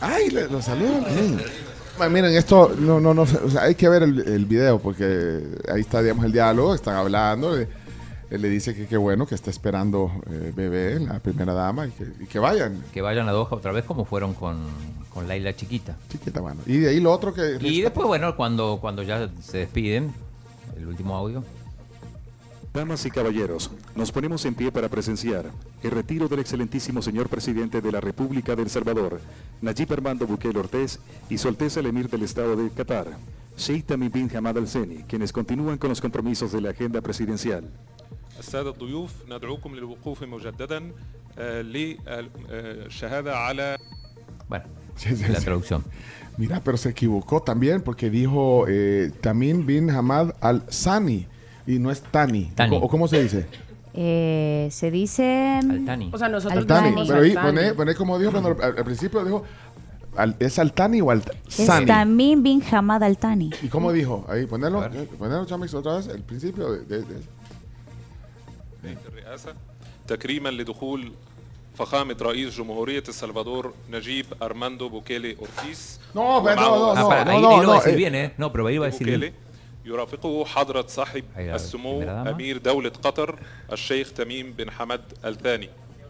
¡Ay! 0.00 0.30
Los 0.30 0.64
saludan. 0.64 1.02
mm. 1.02 2.12
Miren, 2.12 2.36
esto 2.36 2.74
no, 2.78 3.00
no, 3.00 3.14
no, 3.14 3.22
o 3.22 3.26
sea, 3.50 3.62
hay 3.62 3.74
que 3.74 3.88
ver 3.88 4.02
el, 4.02 4.20
el 4.28 4.44
video 4.44 4.78
porque 4.78 5.42
ahí 5.72 5.80
está, 5.80 6.02
digamos, 6.02 6.26
el 6.26 6.32
diálogo, 6.32 6.74
están 6.74 6.94
hablando. 6.96 7.58
eh, 7.58 7.66
él 8.28 8.42
le 8.42 8.48
dice 8.50 8.74
que 8.74 8.86
qué 8.86 8.96
bueno 8.98 9.24
que 9.26 9.34
está 9.36 9.50
esperando 9.50 10.10
eh, 10.30 10.52
bebé, 10.54 10.98
la 11.00 11.20
primera 11.20 11.54
dama, 11.54 11.86
y 11.86 11.90
que, 11.92 12.04
y 12.20 12.26
que 12.26 12.38
vayan. 12.38 12.82
Que 12.92 13.00
vayan 13.00 13.28
a 13.28 13.32
Doha 13.32 13.48
otra 13.52 13.72
vez 13.72 13.84
como 13.84 14.04
fueron 14.04 14.34
con, 14.34 14.58
con 15.14 15.26
Laila 15.28 15.54
Chiquita. 15.56 15.96
Chiquita, 16.10 16.40
bueno. 16.40 16.60
Y 16.66 16.78
de 16.78 16.90
ahí 16.90 17.00
lo 17.00 17.12
otro 17.12 17.32
que. 17.32 17.56
Y 17.60 17.80
después, 17.80 18.06
bueno, 18.06 18.36
cuando, 18.36 18.78
cuando 18.80 19.02
ya 19.02 19.30
se 19.40 19.58
despiden, 19.58 20.12
el 20.76 20.86
último 20.88 21.16
audio. 21.16 21.44
Damas 22.75 23.05
y 23.05 23.11
caballeros, 23.11 23.69
nos 23.95 24.11
ponemos 24.13 24.45
en 24.45 24.55
pie 24.55 24.71
para 24.71 24.87
presenciar 24.87 25.51
el 25.83 25.91
retiro 25.91 26.29
del 26.29 26.39
excelentísimo 26.39 27.01
señor 27.01 27.27
presidente 27.27 27.81
de 27.81 27.91
la 27.91 27.99
República 27.99 28.55
de 28.55 28.63
El 28.63 28.69
Salvador, 28.69 29.19
Nayib 29.61 29.91
Armando 29.91 30.25
Bukele 30.25 30.57
Ortiz, 30.59 30.99
y 31.29 31.37
su 31.37 31.49
Alteza 31.49 31.81
el 31.81 31.87
Emir 31.87 32.09
del 32.09 32.23
Estado 32.23 32.55
de 32.55 32.69
Qatar, 32.69 33.07
Sheikh 33.57 33.85
Tamim 33.87 34.09
bin 34.11 34.29
Hamad 34.33 34.57
Al 34.57 34.67
Thani, 34.67 35.03
quienes 35.03 35.33
continúan 35.33 35.77
con 35.77 35.89
los 35.89 35.99
compromisos 35.99 36.53
de 36.53 36.61
la 36.61 36.69
agenda 36.69 37.01
presidencial. 37.01 37.63
السادة 38.39 38.69
الضيوف 38.69 39.11
ندعوكم 39.29 39.75
للوقوف 39.75 40.23
مجددا 40.23 40.91
آه، 41.37 41.61
للشهادة 41.61 43.37
على 43.37 43.77
Bueno, 44.49 44.63
Sí, 44.95 45.15
sí, 45.15 45.23
la 45.31 45.39
sí. 45.39 45.45
traducción. 45.45 45.83
Mira, 46.37 46.61
pero 46.63 46.77
se 46.77 46.89
equivocó 46.89 47.41
también 47.41 47.81
porque 47.81 48.09
dijo 48.09 48.65
eh, 48.67 49.11
Tamim 49.21 49.65
bin 49.65 49.89
Hamad 49.91 50.31
al 50.41 50.63
Sani 50.69 51.27
y 51.67 51.79
no 51.79 51.91
es 51.91 52.01
Tani. 52.01 52.51
Tani. 52.55 52.75
¿O, 52.77 52.79
o 52.81 52.87
cómo 52.87 53.07
se 53.07 53.21
dice? 53.23 53.45
Eh, 53.93 54.67
se 54.71 54.89
dice... 54.91 55.59
Altani. 55.69 56.09
O 56.13 56.17
sea, 56.17 56.29
nosotros 56.29 56.59
Al 56.61 56.65
Tani. 56.67 56.83
decimos 56.89 57.07
Pero 57.09 57.21
ahí 57.21 57.29
Altani. 57.31 57.47
poné, 57.47 57.73
poné 57.73 57.95
como 57.95 58.17
dijo 58.19 58.31
cuando 58.31 58.49
al, 58.63 58.77
al 58.77 58.83
principio 58.85 59.23
dijo 59.25 59.43
al- 60.15 60.35
¿es 60.39 60.59
al 60.59 60.71
Tani 60.73 61.01
o 61.01 61.11
al 61.11 61.21
Es 61.47 61.55
Sani? 61.55 61.85
Tamim 61.85 62.41
bin 62.43 62.63
Hamad 62.71 63.03
Al 63.03 63.17
Thani. 63.17 63.49
¿Y 63.61 63.67
cómo 63.67 63.91
dijo? 63.91 64.25
Ahí, 64.29 64.45
ponerlo, 64.45 64.81
A 64.81 64.87
ver. 64.87 65.01
eh, 65.03 65.09
ponerlo, 65.19 65.45
Chamix, 65.45 65.73
otra 65.73 65.97
vez, 65.97 66.07
el 66.07 66.21
principio 66.21 66.71
de, 66.71 66.85
de- 66.85 67.01
de- 67.03 67.41
الرئاسة 68.83 69.53
تكريما 70.07 70.49
لدخول 70.49 71.11
فخامة 71.77 72.15
رئيس 72.21 72.57
جمهورية 72.57 73.03
السلفادور 73.09 73.73
نجيب 73.91 74.25
أرماندو 74.41 74.89
بوكيلي 74.89 75.35
أورتيس 75.39 75.99
No, 76.15 76.41
pero 76.43 76.55
no, 76.55 76.61
ومعه 76.61 76.95
no, 76.95 76.97
Ah, 76.97 77.01
no, 77.01 77.09
para, 77.09 77.25
no, 77.25 77.31
ahí, 77.31 77.41
no, 77.41 77.49
ahí 77.49 77.61
lo 77.61 77.67
va 77.67 77.73
a 77.73 77.77
no, 77.77 77.81
decir 77.81 77.93
eh, 77.93 77.95
bien, 77.97 78.15
¿eh? 78.15 78.33
No, 78.37 78.51
pero 78.51 78.67
ahí 78.67 78.77
va 78.77 78.85
a 78.85 78.89
decir 78.89 79.07
بوكيلي 79.07 79.17
bien. 79.29 79.33
يرافقه 79.85 80.45
حضرة 80.45 80.85
صاحب 80.87 81.23
أيوة، 81.37 81.55
السمو 81.55 82.01
primera 82.01 82.23
dama. 82.23 82.27
أمير 82.29 82.57
دولة 82.57 82.89
قطر 82.89 83.39
الشيخ 83.71 84.11
تميم 84.13 84.53
بن 84.57 84.71
حمد 84.71 85.01
الثاني 85.25 85.69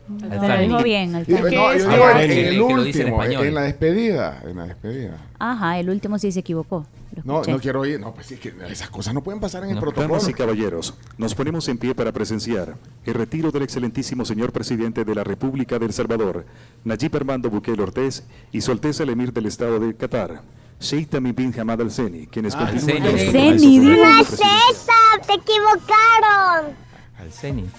Lo 0.10 0.26
Altani. 0.34 0.68
dijo 0.68 0.84
bien, 0.84 1.12
y- 1.12 1.16
Altani. 1.16 1.42
no, 1.42 1.50
yo 1.50 1.72
es? 1.72 1.88
digo 1.90 2.10
en, 2.10 2.18
Ah, 2.18 2.24
en 2.24 2.30
que- 2.30 2.48
el 2.48 2.54
que 2.54 2.58
lo 2.76 2.84
dice 2.84 3.02
en 3.02 3.06
último, 3.08 3.24
en, 3.24 3.32
español. 3.32 3.48
en 3.48 3.54
la 3.56 3.62
despedida, 3.62 4.42
en 4.46 4.58
la 4.58 4.66
despedida. 4.66 5.18
Ajá, 5.40 5.80
el 5.80 5.90
último 5.90 6.20
sí 6.20 6.32
se 6.34 6.40
equivocó. 6.42 6.86
Lo 7.16 7.22
No, 7.24 7.34
escuché. 7.36 7.52
no 7.54 7.60
quiero 7.60 7.80
oír, 7.82 8.00
no, 8.00 8.14
pues 8.14 8.28
sí 8.28 8.36
que 8.36 8.54
esas 8.70 8.90
cosas 8.90 9.14
no 9.14 9.22
pueden 9.24 9.40
pasar 9.40 9.64
en 9.64 9.70
el 9.70 9.76
No. 9.76 9.82
protocolo. 9.82 10.08
Damas 10.10 10.28
y 10.28 10.34
caballeros, 10.34 10.96
nos 11.18 11.34
ponemos 11.36 11.68
en 11.70 11.78
pie 11.78 11.96
para 11.96 12.12
presenciar 12.12 12.76
el 13.06 13.14
retiro 13.14 13.52
del 13.52 13.64
excelentísimo 13.64 14.26
señor 14.26 14.52
presidente 14.52 15.06
de 15.06 15.16
la 15.16 15.24
República 15.24 15.80
de 15.80 15.86
El 15.86 15.94
Salvador, 15.94 16.46
Nayib 16.84 17.16
Armando 17.16 17.50
Bukele 17.50 17.82
Ortiz, 17.84 18.24
y 18.52 18.60
su 18.62 18.72
Alteza 18.72 19.04
el 19.04 19.10
Emir 19.12 19.32
del 19.32 19.46
Estado 19.46 19.80
de 19.80 19.96
Qatar, 19.96 20.42
Sheikh 20.81 21.11
bin 21.35 21.55
Hamad 21.59 21.81
Al 21.81 21.91
Thani, 21.91 22.27
quienes 22.27 22.55
Ah, 22.55 22.67
continúan 22.71 23.03
Al 23.03 23.03
la 23.05 23.11
digo. 23.13 23.85
No 23.85 23.93
agenda 23.93 24.21
es 24.21 24.27
presidencial. 24.29 24.61
esa, 24.71 25.27
te 25.27 25.35
equivocaron. 25.35 26.77
Al 27.19 27.33
Ceni. 27.33 27.71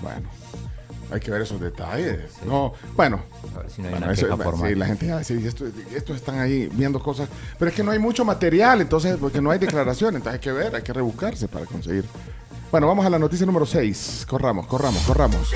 Bueno, 0.00 0.28
hay 1.12 1.20
que 1.20 1.30
ver 1.30 1.42
esos 1.42 1.60
detalles. 1.60 2.20
No, 2.46 2.72
bueno. 2.96 3.20
A 3.54 3.58
ver 3.60 3.70
si 3.70 3.82
no 3.82 3.88
hay 3.88 3.94
bueno, 3.94 4.06
una 4.06 4.12
eso- 4.14 4.66
sí, 4.68 4.74
la 4.76 4.86
gente 4.86 5.08
va 5.10 5.16
a 5.16 5.18
decir, 5.18 5.44
esto, 5.46 5.64
estos 5.94 6.16
están 6.16 6.38
ahí 6.38 6.68
viendo 6.72 7.00
cosas. 7.02 7.28
Pero 7.58 7.68
es 7.70 7.74
que 7.76 7.82
no 7.82 7.90
hay 7.90 7.98
mucho 7.98 8.24
material, 8.24 8.80
entonces, 8.80 9.16
porque 9.20 9.40
no 9.42 9.50
hay 9.50 9.58
declaración, 9.58 10.14
entonces 10.16 10.34
hay 10.34 10.40
que 10.40 10.52
ver, 10.52 10.74
hay 10.76 10.82
que 10.82 10.92
rebuscarse 10.92 11.48
para 11.48 11.66
conseguir. 11.66 12.04
Bueno, 12.70 12.86
vamos 12.86 13.04
a 13.04 13.10
la 13.10 13.18
noticia 13.18 13.44
número 13.44 13.66
6. 13.66 14.24
Corramos, 14.28 14.66
corramos, 14.68 15.02
corramos. 15.02 15.52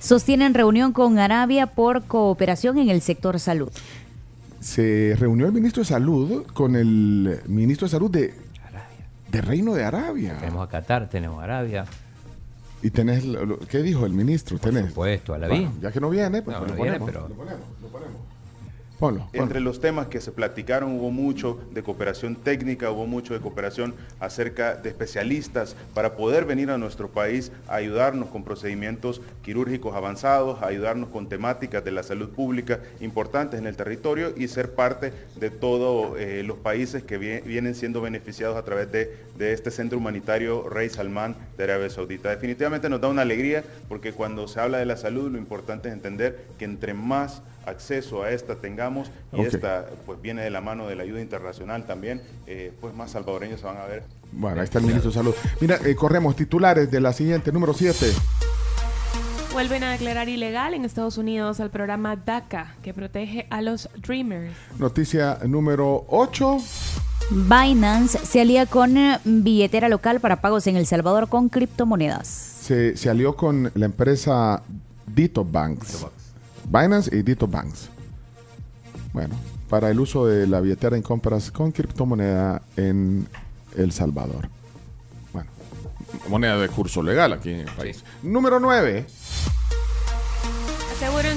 Sostienen 0.00 0.54
reunión 0.54 0.92
con 0.92 1.18
Arabia 1.18 1.66
por 1.66 2.04
cooperación 2.04 2.78
en 2.78 2.88
el 2.88 3.02
sector 3.02 3.38
salud. 3.38 3.70
Se 4.60 5.14
reunió 5.18 5.46
el 5.46 5.52
ministro 5.52 5.82
de 5.82 5.86
Salud 5.88 6.46
con 6.52 6.74
el 6.74 7.40
ministro 7.46 7.86
de 7.86 7.90
Salud 7.90 8.10
de, 8.10 8.34
de 9.30 9.40
Reino 9.42 9.74
de 9.74 9.84
Arabia. 9.84 10.36
Tenemos 10.40 10.66
a 10.66 10.70
Qatar, 10.70 11.08
tenemos 11.08 11.40
a 11.40 11.44
Arabia, 11.44 11.84
Y 12.82 12.90
tenés, 12.90 13.24
lo- 13.26 13.44
lo- 13.44 13.58
¿qué 13.58 13.82
dijo 13.82 14.06
el 14.06 14.12
ministro? 14.14 14.56
por 14.58 14.70
Tenés. 14.70 14.88
supuesto, 14.88 15.34
a 15.34 15.38
la 15.38 15.48
Bueno, 15.48 15.70
ya 15.82 15.92
que 15.92 16.00
no 16.00 16.08
viene, 16.08 16.40
pues 16.40 16.56
No, 16.56 16.62
lo 16.64 16.68
no 16.74 16.74
viene, 16.82 16.98
ponemos. 16.98 17.10
pero- 17.10 17.28
Lo 17.28 17.34
ponemos, 17.34 17.60
lo 17.82 17.88
ponemos. 17.88 18.16
Entre 19.32 19.60
los 19.60 19.80
temas 19.80 20.08
que 20.08 20.20
se 20.20 20.30
platicaron 20.30 20.92
hubo 20.92 21.10
mucho 21.10 21.58
de 21.72 21.82
cooperación 21.82 22.36
técnica, 22.36 22.90
hubo 22.90 23.06
mucho 23.06 23.34
de 23.34 23.40
cooperación 23.40 23.94
acerca 24.20 24.74
de 24.74 24.90
especialistas 24.90 25.74
para 25.94 26.16
poder 26.16 26.44
venir 26.44 26.70
a 26.70 26.78
nuestro 26.78 27.08
país 27.08 27.50
a 27.66 27.76
ayudarnos 27.76 28.28
con 28.28 28.44
procedimientos 28.44 29.22
quirúrgicos 29.42 29.96
avanzados, 29.96 30.62
a 30.62 30.66
ayudarnos 30.66 31.08
con 31.08 31.28
temáticas 31.28 31.82
de 31.84 31.90
la 31.92 32.02
salud 32.02 32.28
pública 32.28 32.80
importantes 33.00 33.58
en 33.58 33.66
el 33.66 33.74
territorio 33.74 34.34
y 34.36 34.48
ser 34.48 34.74
parte 34.74 35.12
de 35.40 35.48
todos 35.50 36.18
eh, 36.18 36.42
los 36.44 36.58
países 36.58 37.02
que 37.02 37.18
vie- 37.18 37.42
vienen 37.42 37.74
siendo 37.74 38.00
beneficiados 38.02 38.56
a 38.56 38.64
través 38.64 38.92
de, 38.92 39.16
de 39.38 39.52
este 39.54 39.70
centro 39.70 39.96
humanitario 39.98 40.68
Rey 40.68 40.90
Salman 40.90 41.34
de 41.56 41.64
Arabia 41.64 41.88
Saudita. 41.88 42.28
Definitivamente 42.28 42.88
nos 42.90 43.00
da 43.00 43.08
una 43.08 43.22
alegría 43.22 43.64
porque 43.88 44.12
cuando 44.12 44.46
se 44.46 44.60
habla 44.60 44.78
de 44.78 44.84
la 44.86 44.96
salud 44.98 45.30
lo 45.30 45.38
importante 45.38 45.88
es 45.88 45.94
entender 45.94 46.44
que 46.58 46.66
entre 46.66 46.92
más 46.92 47.42
acceso 47.66 48.22
a 48.22 48.30
esta 48.30 48.56
tengamos 48.56 49.10
y 49.32 49.42
esta 49.42 49.86
pues 50.06 50.20
viene 50.20 50.42
de 50.42 50.50
la 50.50 50.60
mano 50.60 50.86
de 50.86 50.96
la 50.96 51.02
ayuda 51.02 51.20
internacional 51.20 51.86
también, 51.86 52.22
eh, 52.46 52.72
pues 52.80 52.94
más 52.94 53.10
salvadoreños 53.10 53.60
se 53.60 53.66
van 53.66 53.76
a 53.76 53.84
ver 53.84 54.02
Bueno, 54.32 54.60
ahí 54.60 54.64
está 54.64 54.78
el 54.78 54.86
ministro 54.86 55.10
de 55.10 55.14
Salud. 55.14 55.34
Mira, 55.60 55.78
eh, 55.84 55.94
corremos 55.94 56.36
titulares 56.36 56.90
de 56.90 57.00
la 57.00 57.12
siguiente, 57.12 57.52
número 57.52 57.74
7. 57.74 58.06
Vuelven 59.52 59.82
a 59.82 59.90
declarar 59.90 60.28
ilegal 60.28 60.74
en 60.74 60.84
Estados 60.84 61.18
Unidos 61.18 61.58
al 61.58 61.70
programa 61.70 62.14
DACA, 62.14 62.76
que 62.82 62.94
protege 62.94 63.46
a 63.50 63.60
los 63.62 63.88
Dreamers. 63.96 64.54
Noticia 64.78 65.38
número 65.44 66.04
8. 66.08 66.58
Binance 67.30 68.18
se 68.24 68.40
alía 68.40 68.66
con 68.66 68.96
eh, 68.96 69.18
billetera 69.24 69.88
local 69.88 70.20
para 70.20 70.40
pagos 70.40 70.66
en 70.66 70.76
El 70.76 70.86
Salvador 70.86 71.28
con 71.28 71.48
criptomonedas. 71.48 72.28
Se, 72.28 72.96
se 72.96 73.10
alió 73.10 73.36
con 73.36 73.70
la 73.74 73.86
empresa 73.86 74.62
Dito 75.06 75.44
Banks. 75.44 76.06
Binance 76.70 77.14
y 77.14 77.22
Dito 77.22 77.48
Banks. 77.48 77.90
Bueno, 79.12 79.34
para 79.68 79.90
el 79.90 79.98
uso 79.98 80.26
de 80.26 80.46
la 80.46 80.60
billetera 80.60 80.96
en 80.96 81.02
compras 81.02 81.50
con 81.50 81.72
criptomoneda 81.72 82.62
en 82.76 83.26
El 83.76 83.90
Salvador. 83.90 84.48
Bueno, 85.32 85.50
moneda 86.28 86.58
de 86.58 86.68
curso 86.68 87.02
legal 87.02 87.32
aquí 87.32 87.50
en 87.50 87.60
el 87.60 87.74
país. 87.74 88.04
Número 88.22 88.60
9. 88.60 89.04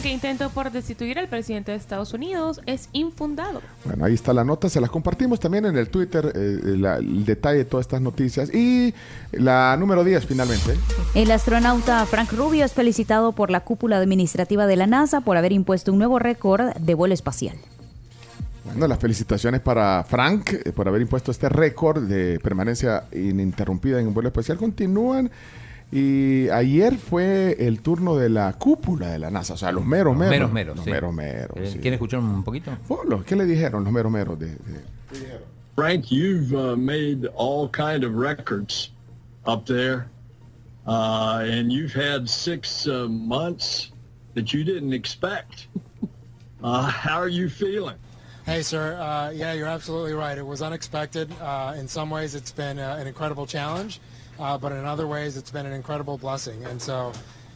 Que 0.03 0.12
intento 0.12 0.50
por 0.50 0.69
destituir 0.69 1.17
al 1.17 1.29
presidente 1.29 1.72
de 1.72 1.77
Estados 1.77 2.13
Unidos 2.13 2.60
es 2.65 2.89
infundado. 2.91 3.62
Bueno, 3.86 4.03
ahí 4.03 4.13
está 4.13 4.33
la 4.33 4.43
nota, 4.43 4.67
se 4.67 4.81
las 4.81 4.89
compartimos 4.89 5.39
también 5.39 5.65
en 5.65 5.77
el 5.77 5.88
Twitter, 5.88 6.29
eh, 6.36 6.60
la- 6.77 6.98
el 6.98 7.24
detalle 7.24 7.60
de 7.60 7.65
todas 7.65 7.86
estas 7.86 8.01
noticias. 8.01 8.53
Y 8.53 8.93
la 9.31 9.77
número 9.79 10.03
10 10.03 10.25
finalmente. 10.25 10.75
El 11.15 11.31
astronauta 11.31 12.05
Frank 12.05 12.33
Rubio 12.33 12.65
es 12.65 12.74
felicitado 12.74 13.31
por 13.31 13.50
la 13.50 13.62
cúpula 13.62 13.98
administrativa 13.98 14.67
de 14.67 14.75
la 14.75 14.88
NASA 14.88 15.22
por 15.22 15.38
haber 15.38 15.53
impuesto 15.53 15.93
un 15.93 16.00
nuevo 16.00 16.19
récord 16.19 16.74
de 16.75 16.93
vuelo 16.95 17.13
espacial. 17.13 17.55
Bueno, 18.65 18.88
las 18.88 19.00
felicitaciones 19.00 19.62
para 19.62 20.03
Frank 20.03 20.51
eh, 20.51 20.72
por 20.74 20.86
haber 20.89 21.01
impuesto 21.01 21.31
este 21.31 21.48
récord 21.48 22.01
de 22.03 22.39
permanencia 22.43 23.05
ininterrumpida 23.13 24.01
en 24.01 24.07
un 24.07 24.13
vuelo 24.13 24.27
especial. 24.27 24.57
Continúan. 24.57 25.31
Y 25.95 26.50
ayer 26.50 26.97
fue 26.97 27.55
el 27.67 27.81
turno 27.81 28.15
de 28.15 28.27
la 28.27 28.53
cúpula 28.53 29.09
de 29.12 29.19
la 29.19 29.29
NASA, 29.29 29.53
o 29.53 29.57
sea, 29.57 29.71
los 29.71 29.85
meros 29.85 30.17
meros. 30.17 30.31
meros 30.31 30.51
meros. 30.51 30.75
Los 30.77 30.85
sí. 30.85 30.91
meros 30.91 31.13
meros. 31.13 31.57
Eh, 31.57 31.67
sí. 31.67 31.73
¿Quieren 31.73 31.93
escuchar 31.93 32.19
un 32.19 32.43
poquito? 32.43 32.71
Polo, 32.88 33.23
¿Qué 33.23 33.35
le 33.35 33.45
dijeron 33.45 33.83
los 33.83 33.93
meros 33.93 34.12
meros? 34.12 34.39
De, 34.39 34.47
de- 34.47 34.57
Frank, 35.75 36.05
you've 36.09 36.51
uh, 36.53 36.75
made 36.75 37.27
all 37.35 37.69
kind 37.69 38.03
of 38.03 38.15
records 38.15 38.91
up 39.45 39.67
there, 39.67 40.07
uh, 40.88 41.43
and 41.43 41.71
you've 41.71 41.93
had 41.93 42.27
six 42.27 42.88
uh, 42.88 43.07
months 43.07 43.91
that 44.33 44.51
you 44.51 44.63
didn't 44.63 44.93
expect. 44.93 45.67
Uh, 46.63 46.83
how 46.83 47.19
are 47.19 47.27
you 47.27 47.50
feeling? 47.50 47.97
Hey, 48.45 48.62
sir. 48.62 48.97
Uh, 48.97 49.29
yeah, 49.29 49.53
you're 49.53 49.69
absolutely 49.69 50.12
right. 50.12 50.38
It 50.38 50.45
was 50.45 50.62
unexpected. 50.62 51.31
Uh, 51.39 51.75
in 51.77 51.88
some 51.88 52.09
ways, 52.09 52.35
it's 52.35 52.51
been 52.51 52.77
uh, 52.77 52.97
an 53.00 53.07
incredible 53.07 53.45
challenge, 53.45 54.01
uh, 54.38 54.57
but 54.57 54.73
in 54.73 54.83
other 54.83 55.07
ways, 55.07 55.38
it's 55.38 55.50
been 55.50 55.65
an 55.65 55.71
incredible 55.71 56.17
blessing. 56.17 56.62
And 56.65 56.81
so, 56.81 57.13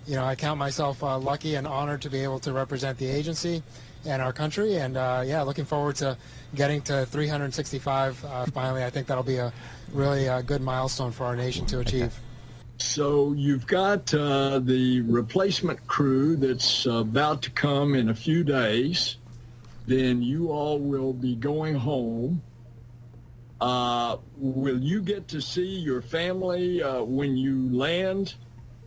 you 0.08 0.16
know, 0.16 0.24
I 0.24 0.36
count 0.36 0.58
myself 0.58 1.04
uh, 1.04 1.18
lucky 1.18 1.56
and 1.56 1.68
honored 1.68 2.02
to 2.04 2.10
be 2.10 2.24
able 2.24 2.40
to 2.40 2.54
represent 2.54 2.98
the 3.00 3.06
agency 3.06 3.62
and 4.06 4.22
our 4.22 4.32
country. 4.32 4.78
And 4.78 4.96
uh, 4.96 5.24
yeah, 5.26 5.42
looking 5.42 5.66
forward 5.66 5.98
to 5.98 6.18
getting 6.56 6.82
to 6.84 7.06
365 7.08 8.24
uh, 8.24 8.46
finally. 8.46 8.86
I 8.86 8.90
think 8.90 9.08
that'll 9.08 9.24
be 9.24 9.38
a 9.40 9.52
really 9.92 10.30
good 10.44 10.62
milestone 10.62 11.12
for 11.12 11.26
our 11.26 11.36
nation 11.36 11.66
to 11.66 11.82
achieve. 11.82 12.18
So 12.78 13.34
you've 13.34 13.68
got 13.68 14.14
uh, 14.14 14.60
the 14.60 15.02
replacement 15.02 15.86
crew 15.88 16.38
that's 16.38 16.86
about 16.86 17.42
to 17.42 17.52
come 17.52 17.94
in 17.94 18.08
a 18.08 18.16
few 18.16 18.46
days. 18.46 19.18
Then 19.88 20.22
you 20.22 20.52
all 20.52 20.80
will 20.80 21.14
be 21.14 21.36
going 21.36 21.76
home. 21.76 22.42
Uh, 23.60 24.18
will 24.38 24.80
you 24.80 25.02
get 25.02 25.28
to 25.30 25.42
see 25.42 25.80
your 25.80 26.02
family 26.02 26.84
uh, 26.84 27.02
when 27.04 27.38
you 27.38 27.70
land 27.72 28.36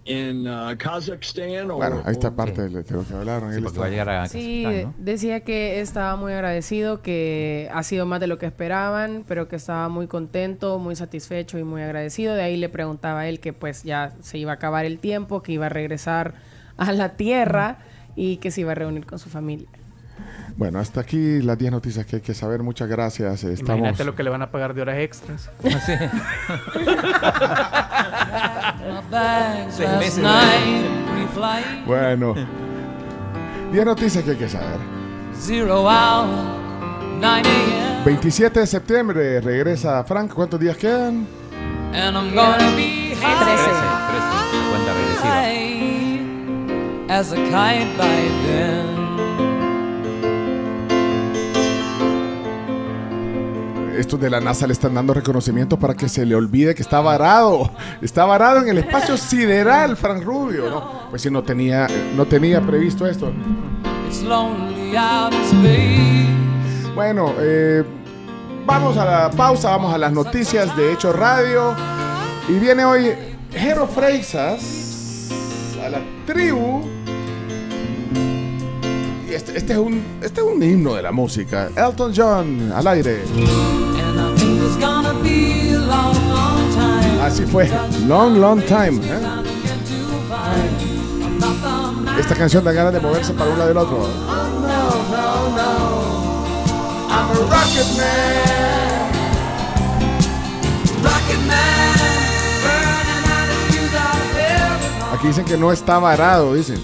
in 0.05 0.47
uh, 0.47 0.75
Kazakhstan? 0.79 1.71
Or, 1.71 1.79
Bueno, 1.79 2.03
ahí 2.05 2.13
está 2.13 2.37
parte 2.37 2.63
de 2.63 2.69
de 2.69 2.93
lo 2.93 3.05
que 3.05 3.15
hablaron. 3.15 3.53
Sí, 3.53 3.61
va 3.61 3.87
a 3.87 3.89
llegar 3.89 4.09
a 4.11 4.27
Sí, 4.29 4.63
Kazajstán, 4.63 4.83
¿no? 4.83 4.95
decía 4.99 5.41
que 5.41 5.81
estaba 5.81 6.17
muy 6.17 6.35
agradecido, 6.35 7.01
que 7.01 7.71
ha 7.73 7.83
sido 7.83 8.05
más 8.05 8.21
de 8.21 8.27
lo 8.27 8.39
que 8.39 8.47
esperaban, 8.47 9.25
pero 9.27 9.49
que 9.49 9.57
estaba 9.57 9.89
muy 9.89 10.07
contento, 10.07 10.79
muy 10.79 10.97
satisfecho 10.97 11.59
y 11.59 11.65
muy 11.65 11.81
agradecido. 11.83 12.35
De 12.35 12.43
ahí 12.43 12.57
le 12.59 12.69
preguntaba 12.69 13.21
a 13.21 13.29
él 13.29 13.41
que 13.41 13.55
pues 13.55 13.85
ya 13.85 14.13
se 14.21 14.37
iba 14.37 14.53
a 14.53 14.55
acabar 14.57 14.85
el 14.85 14.99
tiempo, 14.99 15.43
que 15.43 15.53
iba 15.53 15.67
a 15.67 15.71
regresar 15.71 16.35
a 16.77 16.93
la 16.93 17.17
tierra 17.17 17.79
y 18.15 18.37
que 18.37 18.51
se 18.51 18.61
iba 18.61 18.73
a 18.73 18.75
reunir 18.75 19.07
con 19.07 19.19
su 19.19 19.31
familia. 19.31 19.69
Bueno, 20.61 20.79
hasta 20.79 21.01
aquí 21.01 21.41
las 21.41 21.57
10 21.57 21.73
noticias 21.73 22.05
que 22.05 22.17
hay 22.17 22.23
que 22.23 22.35
saber. 22.35 22.63
Muchas 22.63 22.87
gracias. 22.87 23.45
Estamos... 23.45 23.79
Imagínate 23.79 24.05
lo 24.05 24.15
que 24.15 24.23
le 24.23 24.29
van 24.29 24.43
a 24.43 24.51
pagar 24.51 24.75
de 24.75 24.83
horas 24.83 24.99
extras. 24.99 25.49
Bueno. 31.87 32.35
10 33.73 33.85
noticias 33.87 34.23
que 34.23 34.33
hay 34.33 34.37
que 34.37 34.51
saber. 34.51 34.79
Zero 35.35 35.85
hour, 35.85 36.29
9 37.19 37.49
a.m. 37.49 38.05
27 38.05 38.61
de 38.61 38.67
septiembre 38.67 39.41
regresa 39.41 40.05
Frank. 40.05 40.35
¿Cuántos 40.35 40.61
días 40.61 40.77
quedan? 40.77 41.27
And 41.95 42.15
I'm 42.15 42.35
gonna 42.35 42.77
be 42.77 43.17
high, 43.19 43.57
Cuenta 44.69 44.93
regresiva. 44.93 45.41
Estos 54.01 54.19
de 54.19 54.31
la 54.31 54.41
NASA 54.41 54.67
le 54.67 54.73
están 54.73 54.95
dando 54.95 55.13
reconocimiento 55.13 55.79
para 55.79 55.93
que 55.93 56.09
se 56.09 56.25
le 56.25 56.35
olvide 56.35 56.75
que 56.75 56.81
está 56.81 57.03
varado. 57.03 57.71
Está 58.01 58.25
varado 58.25 58.63
en 58.63 58.69
el 58.71 58.79
espacio 58.79 59.19
sideral, 59.19 59.95
Frank 59.95 60.25
Rubio. 60.25 60.71
¿no? 60.71 61.11
Pues 61.11 61.21
si 61.21 61.31
no 61.31 61.43
tenía, 61.43 61.87
no 62.17 62.25
tenía 62.25 62.63
previsto 62.63 63.07
esto. 63.07 63.31
Bueno, 66.95 67.35
eh, 67.41 67.85
vamos 68.65 68.97
a 68.97 69.05
la 69.05 69.31
pausa, 69.31 69.69
vamos 69.69 69.93
a 69.93 69.99
las 69.99 70.13
noticias 70.13 70.75
de 70.79 70.95
Hecho 70.95 71.13
Radio. 71.13 71.75
Y 72.49 72.55
viene 72.55 72.87
hoy 72.87 73.13
Jero 73.53 73.87
Freisas 73.87 75.29
a 75.85 75.91
la 75.91 76.01
tribu. 76.25 76.89
Y 79.29 79.35
este, 79.35 79.59
este 79.59 79.75
es 79.75 79.79
un, 79.79 80.03
este 80.23 80.41
es 80.41 80.47
un 80.47 80.63
himno 80.63 80.95
de 80.95 81.03
la 81.03 81.13
música. 81.13 81.69
Elton 81.77 82.15
John 82.17 82.73
al 82.75 82.87
aire. 82.87 83.90
Así 87.31 87.47
fue. 87.47 87.71
Long, 88.09 88.39
long 88.39 88.61
time. 88.63 89.01
¿eh? 89.05 89.21
Esta 92.19 92.35
canción 92.35 92.65
da 92.65 92.73
ganas 92.73 92.93
de 92.93 92.99
moverse 92.99 93.33
para 93.35 93.51
un 93.51 93.59
lado 93.59 93.71
y 93.71 93.73
el 93.73 93.79
otro. 93.79 93.99
No, 93.99 94.09
no, 94.67 95.49
no. 95.57 96.11
I'm 97.09 97.31
a 97.31 97.35
rocket 97.35 97.87
man. 97.97 99.13
Rocket 101.05 101.41
man. 101.47 101.95
Aquí 105.15 105.29
dicen 105.29 105.45
que 105.45 105.57
no 105.57 105.71
está 105.71 106.01
varado, 106.01 106.55
dicen. 106.55 106.81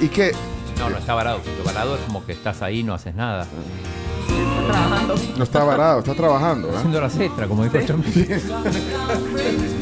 Y, 0.00 0.06
y 0.06 0.08
que 0.08 0.32
No, 0.78 0.88
no 0.88 0.96
está 0.96 1.12
varado. 1.12 1.40
Porque 1.42 1.62
varado 1.62 1.96
es 1.96 2.00
como 2.06 2.24
que 2.24 2.32
estás 2.32 2.62
ahí 2.62 2.78
y 2.78 2.82
no 2.84 2.94
haces 2.94 3.14
nada. 3.14 3.46
Trabajando. 4.66 5.14
no 5.36 5.44
está 5.44 5.62
varado, 5.64 5.98
está 5.98 6.14
trabajando. 6.14 6.68
¿eh? 6.68 6.72
Haciendo 6.76 6.98
horas 6.98 7.18
extra, 7.18 7.46
como 7.46 7.64
dijo 7.64 7.78
Chomí. 7.86 8.04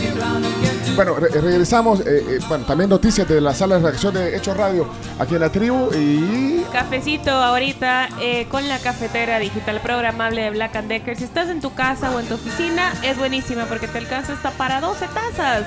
Bueno, 0.96 1.14
re- 1.14 1.28
regresamos. 1.28 2.00
eh, 2.00 2.04
eh, 2.28 2.38
bueno, 2.48 2.64
también 2.64 2.90
noticias 2.90 3.28
de 3.28 3.40
la 3.40 3.54
sala 3.54 3.76
de 3.76 3.82
reacción 3.82 4.14
de 4.14 4.36
Hechos 4.36 4.56
Radio 4.56 4.88
aquí 5.18 5.34
en 5.34 5.40
la 5.40 5.50
tribu. 5.50 5.90
Y 5.94 6.64
Cafecito 6.72 7.30
ahorita 7.30 8.08
eh, 8.20 8.46
con 8.50 8.66
la 8.68 8.78
cafetera 8.78 9.38
digital 9.38 9.80
programable 9.80 10.42
de 10.42 10.50
Black 10.50 10.74
and 10.76 10.88
Decker. 10.88 11.16
Si 11.16 11.24
estás 11.24 11.48
en 11.50 11.60
tu 11.60 11.72
casa 11.74 12.10
o 12.10 12.18
en 12.20 12.26
tu 12.26 12.34
oficina, 12.34 12.92
es 13.02 13.16
buenísima 13.16 13.66
porque 13.66 13.86
te 13.86 13.98
alcanza 13.98 14.32
hasta 14.32 14.50
para 14.50 14.80
12 14.80 15.06
tazas. 15.08 15.66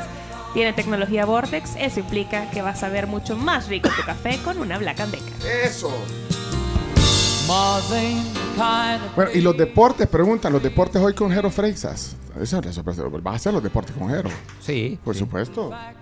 Tiene 0.54 0.74
tecnología 0.74 1.24
Vortex, 1.24 1.72
eso 1.78 2.02
implica 2.02 2.50
que 2.52 2.62
vas 2.62 2.84
a 2.84 2.90
ver 2.90 3.08
mucho 3.08 3.38
más 3.38 3.68
rico 3.70 3.88
tu 3.96 4.04
café 4.06 4.38
con 4.44 4.58
una 4.60 4.78
Black 4.78 5.00
and 5.00 5.12
Decker. 5.14 5.48
Eso. 5.66 5.92
Bueno, 9.16 9.32
y 9.34 9.42
los 9.42 9.58
deportes, 9.58 10.08
preguntan, 10.08 10.54
los 10.54 10.62
deportes 10.64 11.02
hoy 11.02 11.14
con 11.14 11.32
Jero 11.32 11.50
Freixas. 11.50 12.16
Esa 12.40 12.60
es 12.60 12.66
la 12.66 12.72
sorpresa. 12.74 13.04
¿Vas 13.10 13.34
a 13.34 13.36
hacer 13.36 13.54
los 13.54 13.64
deportes 13.64 13.96
con 13.96 14.10
Jero? 14.10 14.30
Sí. 14.60 14.98
Por 15.04 15.16
supuesto. 15.16 15.74
as 15.74 15.94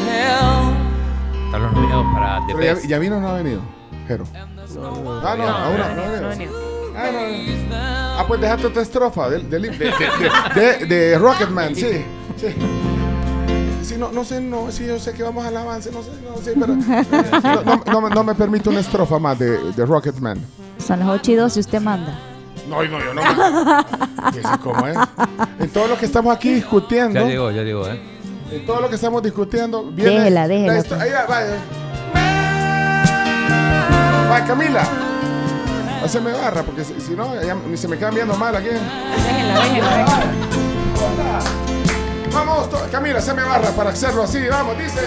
hell. 0.00 1.44
Están 1.46 1.62
los 1.62 1.72
nominados 1.72 2.06
para 2.12 2.40
The 2.46 2.54
Pero 2.54 2.64
ya, 2.66 2.74
Best. 2.74 2.86
ya 2.88 2.98
vino 2.98 3.16
o 3.18 3.20
no 3.20 3.28
ha 3.28 3.34
venido, 3.34 3.60
Jero. 4.08 4.24
Ah, 4.34 4.46
no, 5.36 5.46
aún 5.48 5.78
no, 5.78 5.94
no 5.94 6.26
ha 6.26 6.28
venido. 6.30 6.52
Ah, 6.96 7.06
no, 7.12 7.20
no. 7.68 7.76
Ah, 8.20 8.24
pues 8.26 8.40
déjate 8.40 8.66
otra 8.66 8.82
estrofa 8.82 9.28
de, 9.28 9.38
de, 9.40 9.58
de- 9.60 10.86
de 10.86 11.18
Rocketman, 11.18 11.74
sí. 11.74 12.04
sí. 12.36 12.46
Sí, 13.82 13.94
no, 13.98 14.10
no 14.10 14.24
sé, 14.24 14.40
no, 14.40 14.72
sí, 14.72 14.84
yo 14.86 14.98
sé 14.98 15.12
que 15.12 15.22
vamos 15.22 15.44
al 15.46 15.56
avance, 15.56 15.90
no 15.92 16.02
sé, 16.02 16.10
no 16.24 16.36
sé, 16.42 16.54
pero 16.58 16.74
no, 16.74 17.62
no- 17.62 17.82
no 17.86 18.00
me- 18.00 18.10
no 18.10 18.24
me 18.24 18.34
permite 18.34 18.68
una 18.68 18.80
estrofa 18.80 19.18
más 19.20 19.38
de, 19.38 19.72
de 19.72 19.86
Rocketman. 19.86 20.38
Son 20.84 20.98
las 21.00 21.08
8 21.08 21.32
y 21.32 21.34
2 21.34 21.56
y 21.56 21.60
usted 21.60 21.80
manda. 21.80 22.18
No, 22.68 22.82
no, 22.82 22.98
yo 22.98 23.14
no. 23.14 23.22
cómo 24.62 24.86
es. 24.88 24.96
En 25.60 25.70
todo 25.70 25.86
lo 25.88 25.96
que 25.98 26.06
estamos 26.06 26.34
aquí 26.34 26.52
discutiendo, 26.54 27.20
Ya 27.20 27.26
llegó, 27.26 27.50
ya 27.50 27.62
llegó, 27.62 27.86
¿eh? 27.88 28.00
en 28.50 28.64
todo 28.66 28.80
lo 28.80 28.88
que 28.88 28.94
estamos 28.96 29.22
discutiendo, 29.22 29.84
viene 29.84 30.10
Déjela, 30.18 30.48
déjela. 30.48 30.72
la 30.74 30.78
estro- 30.80 31.00
Ahí 31.00 31.10
va, 31.10 31.26
vaya. 31.26 31.56
Va, 34.30 34.44
Camila. 34.46 34.82
Haceme 36.04 36.32
barra, 36.32 36.62
porque 36.62 36.84
si, 36.84 37.00
si 37.00 37.12
no, 37.14 37.40
ya 37.42 37.54
ni 37.54 37.76
se 37.76 37.88
me 37.88 37.96
quedan 37.98 38.14
viendo 38.14 38.36
mal 38.36 38.54
aquí. 38.54 38.68
Déjenla, 38.68 39.60
déjenla. 39.60 40.06
Vamos, 42.32 42.68
Camila, 42.92 43.18
haceme 43.18 43.42
barra 43.42 43.70
para 43.70 43.90
hacerlo 43.90 44.22
así. 44.24 44.38
Vamos, 44.48 44.76
dice. 44.78 45.00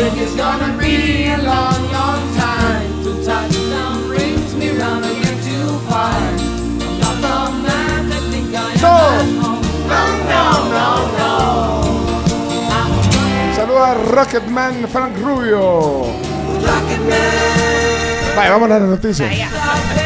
I 0.00 0.04
think 0.04 0.22
it's 0.22 0.34
gonna 0.34 0.78
be 0.78 1.26
a 1.26 1.36
long, 1.44 1.92
long 1.92 2.34
time 2.34 3.02
till 3.02 3.22
touchdown 3.22 4.08
brings 4.08 4.54
me 4.54 4.70
round 4.70 5.04
again 5.04 5.36
to 5.44 5.78
find 5.90 6.40
I'm 6.40 7.20
not 7.20 7.20
the 7.20 7.68
man 7.68 8.08
that 8.08 8.22
think 8.32 8.48
I 8.54 8.72
am. 8.72 8.80
No, 8.80 9.60
no, 9.92 10.48
no, 10.72 10.88
no. 11.20 11.36
Saluda 13.52 13.92
a 13.92 13.94
Rocketman 14.16 14.88
Frank 14.88 15.18
Rubio. 15.18 16.16
Vaya, 18.34 18.50
vamos 18.52 18.70
a 18.70 18.78
las 18.78 18.88
noticias. 18.88 19.28
Vaya. 19.28 19.99